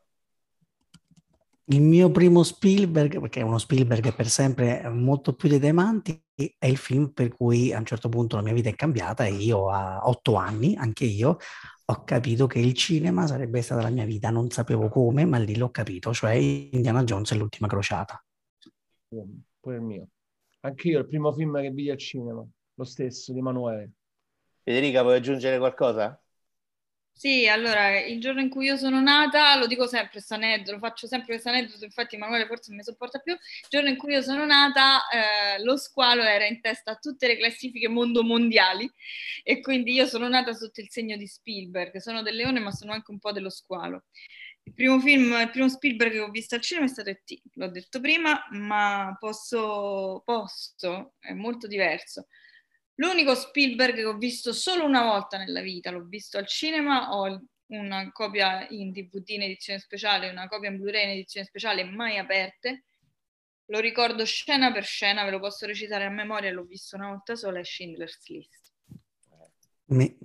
Il 1.66 1.80
mio 1.80 2.10
primo 2.10 2.42
Spielberg, 2.42 3.20
perché 3.20 3.40
è 3.40 3.42
uno 3.42 3.58
Spielberg 3.58 4.14
per 4.14 4.28
sempre 4.28 4.86
molto 4.88 5.34
più 5.34 5.48
dei 5.48 5.58
diamanti, 5.58 6.20
è 6.58 6.66
il 6.66 6.76
film 6.76 7.08
per 7.08 7.34
cui 7.34 7.72
a 7.72 7.78
un 7.78 7.86
certo 7.86 8.08
punto 8.08 8.36
la 8.36 8.42
mia 8.42 8.52
vita 8.52 8.68
è 8.68 8.74
cambiata 8.74 9.24
e 9.24 9.32
io 9.32 9.70
a 9.70 10.06
otto 10.06 10.34
anni, 10.34 10.74
anche 10.76 11.04
io, 11.04 11.38
ho 11.86 12.04
capito 12.04 12.46
che 12.46 12.58
il 12.58 12.72
cinema 12.72 13.26
sarebbe 13.26 13.60
stata 13.60 13.82
la 13.82 13.90
mia 13.90 14.04
vita, 14.04 14.30
non 14.30 14.50
sapevo 14.50 14.88
come, 14.88 15.24
ma 15.26 15.38
lì 15.38 15.56
l'ho 15.56 15.70
capito, 15.70 16.12
cioè 16.14 16.32
Indiana 16.32 17.04
Jones 17.04 17.32
e 17.32 17.36
l'ultima 17.36 17.66
crociata. 17.66 18.24
Pure 19.08 19.76
il 19.76 19.82
mio. 19.82 20.08
Anche 20.60 20.88
io 20.88 21.00
il 21.00 21.06
primo 21.06 21.32
film 21.32 21.60
che 21.60 21.70
vidi 21.70 21.90
al 21.90 21.98
cinema, 21.98 22.46
lo 22.74 22.84
stesso 22.84 23.32
di 23.32 23.38
Emanuele. 23.38 23.92
Federica, 24.62 25.02
vuoi 25.02 25.16
aggiungere 25.16 25.58
qualcosa? 25.58 26.18
Sì, 27.16 27.46
allora, 27.48 27.98
il 28.00 28.20
giorno 28.20 28.40
in 28.40 28.48
cui 28.50 28.66
io 28.66 28.76
sono 28.76 29.00
nata, 29.00 29.56
lo 29.56 29.66
dico 29.66 29.86
sempre, 29.86 30.10
questo 30.10 30.34
aneddoto, 30.34 30.78
faccio 30.78 31.06
sempre 31.06 31.28
questo 31.28 31.48
aneddoto, 31.48 31.84
infatti 31.84 32.16
Emanuele 32.16 32.44
forse 32.46 32.64
non 32.68 32.78
mi 32.78 32.82
sopporta 32.84 33.20
più, 33.20 33.32
il 33.32 33.38
giorno 33.68 33.88
in 33.88 33.96
cui 33.96 34.12
io 34.12 34.20
sono 34.20 34.44
nata, 34.44 35.00
eh, 35.08 35.62
lo 35.62 35.76
squalo 35.76 36.22
era 36.22 36.44
in 36.44 36.60
testa 36.60 36.90
a 36.92 36.96
tutte 36.96 37.26
le 37.28 37.36
classifiche 37.38 37.88
mondo 37.88 38.22
mondiali 38.24 38.90
e 39.44 39.60
quindi 39.60 39.92
io 39.94 40.06
sono 40.06 40.28
nata 40.28 40.52
sotto 40.52 40.80
il 40.80 40.90
segno 40.90 41.16
di 41.16 41.26
Spielberg, 41.26 41.96
sono 41.98 42.20
del 42.20 42.34
leone 42.36 42.58
ma 42.60 42.72
sono 42.72 42.92
anche 42.92 43.10
un 43.12 43.18
po' 43.20 43.32
dello 43.32 43.50
squalo. 43.50 44.04
Il 44.64 44.74
primo 44.74 44.98
film, 45.00 45.32
il 45.40 45.50
primo 45.50 45.68
Spielberg 45.68 46.12
che 46.12 46.20
ho 46.20 46.30
visto 46.30 46.56
al 46.56 46.60
cinema 46.62 46.86
è 46.86 46.88
stato 46.88 47.10
E.T., 47.10 47.40
l'ho 47.54 47.68
detto 47.68 48.00
prima, 48.00 48.44
ma 48.50 49.16
posso, 49.20 50.20
posso, 50.24 51.14
è 51.20 51.32
molto 51.32 51.66
diverso 51.66 52.26
L'unico 52.96 53.34
Spielberg 53.34 53.94
che 53.94 54.04
ho 54.04 54.16
visto 54.16 54.52
solo 54.52 54.84
una 54.84 55.02
volta 55.02 55.36
nella 55.36 55.60
vita, 55.60 55.90
l'ho 55.90 56.04
visto 56.04 56.38
al 56.38 56.46
cinema, 56.46 57.12
ho 57.14 57.40
una 57.66 58.10
copia 58.12 58.66
in 58.70 58.92
DVD 58.92 59.30
in 59.30 59.42
edizione 59.42 59.80
speciale, 59.80 60.30
una 60.30 60.46
copia 60.46 60.70
in 60.70 60.78
Blu-ray 60.78 61.04
in 61.04 61.10
edizione 61.10 61.46
speciale, 61.46 61.84
mai 61.84 62.18
aperte. 62.18 62.84
Lo 63.66 63.80
ricordo 63.80 64.24
scena 64.24 64.72
per 64.72 64.84
scena, 64.84 65.24
ve 65.24 65.30
lo 65.30 65.40
posso 65.40 65.66
recitare 65.66 66.04
a 66.04 66.10
memoria, 66.10 66.52
l'ho 66.52 66.64
visto 66.64 66.96
una 66.96 67.08
volta 67.08 67.34
sola, 67.34 67.58
è 67.58 67.64
Schindler's 67.64 68.28
List. 68.28 68.72
Me, 69.86 70.16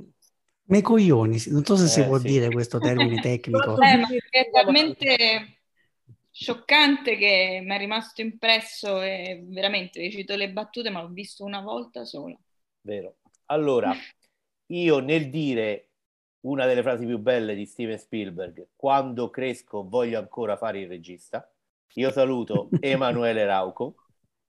me 0.64 0.82
coglioni, 0.82 1.42
non 1.48 1.64
so 1.64 1.76
se 1.76 1.86
eh, 1.86 1.88
si 1.88 2.04
può 2.04 2.20
sì. 2.20 2.28
dire 2.28 2.50
questo 2.50 2.78
termine 2.80 3.20
tecnico. 3.22 3.82
Eh, 3.82 3.98
ma 3.98 4.08
è 4.30 4.50
talmente 4.52 5.62
scioccante 6.30 7.18
che 7.18 7.62
mi 7.64 7.74
è 7.74 7.78
rimasto 7.78 8.22
impresso 8.22 9.02
e 9.02 9.42
veramente 9.48 10.00
recito 10.00 10.36
le 10.36 10.52
battute, 10.52 10.90
ma 10.90 11.02
l'ho 11.02 11.10
visto 11.10 11.44
una 11.44 11.62
volta 11.62 12.06
sola. 12.06 12.38
Vero. 12.82 13.16
Allora, 13.46 13.94
io 14.68 15.00
nel 15.00 15.30
dire 15.30 15.90
una 16.42 16.66
delle 16.66 16.82
frasi 16.82 17.06
più 17.06 17.20
belle 17.20 17.56
di 17.56 17.66
Steven 17.66 17.98
Spielberg, 17.98 18.68
quando 18.76 19.30
cresco 19.30 19.88
voglio 19.88 20.20
ancora 20.20 20.56
fare 20.56 20.80
il 20.80 20.88
regista, 20.88 21.52
io 21.94 22.12
saluto 22.12 22.70
Emanuele 22.80 23.46
Rauco, 23.46 23.96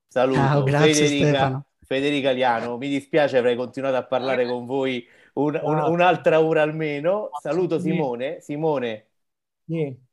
saluto 0.07 0.39
Ciao, 0.41 0.67
Federica, 0.67 1.65
Federica 1.85 2.31
Liano, 2.31 2.77
mi 2.77 2.89
dispiace 2.89 3.39
avrei 3.39 3.57
continuato 3.57 3.97
a 3.97 4.07
parlare 4.07 4.47
con 4.47 4.67
voi 4.67 5.05
un, 5.35 5.59
un, 5.63 5.79
un'altra 5.79 6.41
ora 6.41 6.63
almeno, 6.63 7.31
saluto 7.41 7.79
Simone, 7.79 8.41
Simone. 8.41 9.07
Sì. 9.65 10.09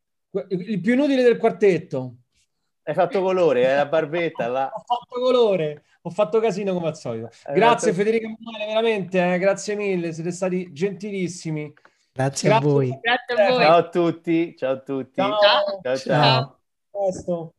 Il 0.50 0.82
più 0.82 0.94
inutile 0.94 1.24
del 1.24 1.38
quartetto. 1.38 2.18
Hai 2.88 2.94
fatto 2.94 3.22
colore, 3.22 3.66
è 3.66 3.76
la 3.76 3.86
barbetta. 3.86 4.48
La... 4.48 4.72
Ho 4.74 4.80
fatto 4.86 5.20
colore, 5.20 5.84
ho 6.04 6.10
fatto 6.10 6.40
casino 6.40 6.74
come 6.74 6.88
al 6.88 6.96
solito. 6.96 7.30
Grazie 7.54 7.92
fatto... 7.92 8.02
Federica 8.02 8.28
Emanuele, 8.28 8.66
veramente, 8.66 9.34
eh, 9.34 9.38
grazie 9.40 9.76
mille, 9.76 10.14
siete 10.14 10.32
stati 10.32 10.72
gentilissimi. 10.72 11.74
Grazie, 12.14 12.48
grazie 12.48 12.68
a 12.68 12.72
voi. 12.72 13.00
Grazie 13.02 13.44
a 13.44 13.50
voi. 13.50 13.62
Ciao 13.62 13.78
a 13.78 13.90
tutti, 13.90 14.56
ciao 14.56 14.72
a 14.72 14.80
tutti. 14.80 15.16
Ciao. 15.16 15.38
Ciao. 15.38 15.82
ciao. 15.82 15.98
ciao. 15.98 17.22
ciao. 17.26 17.57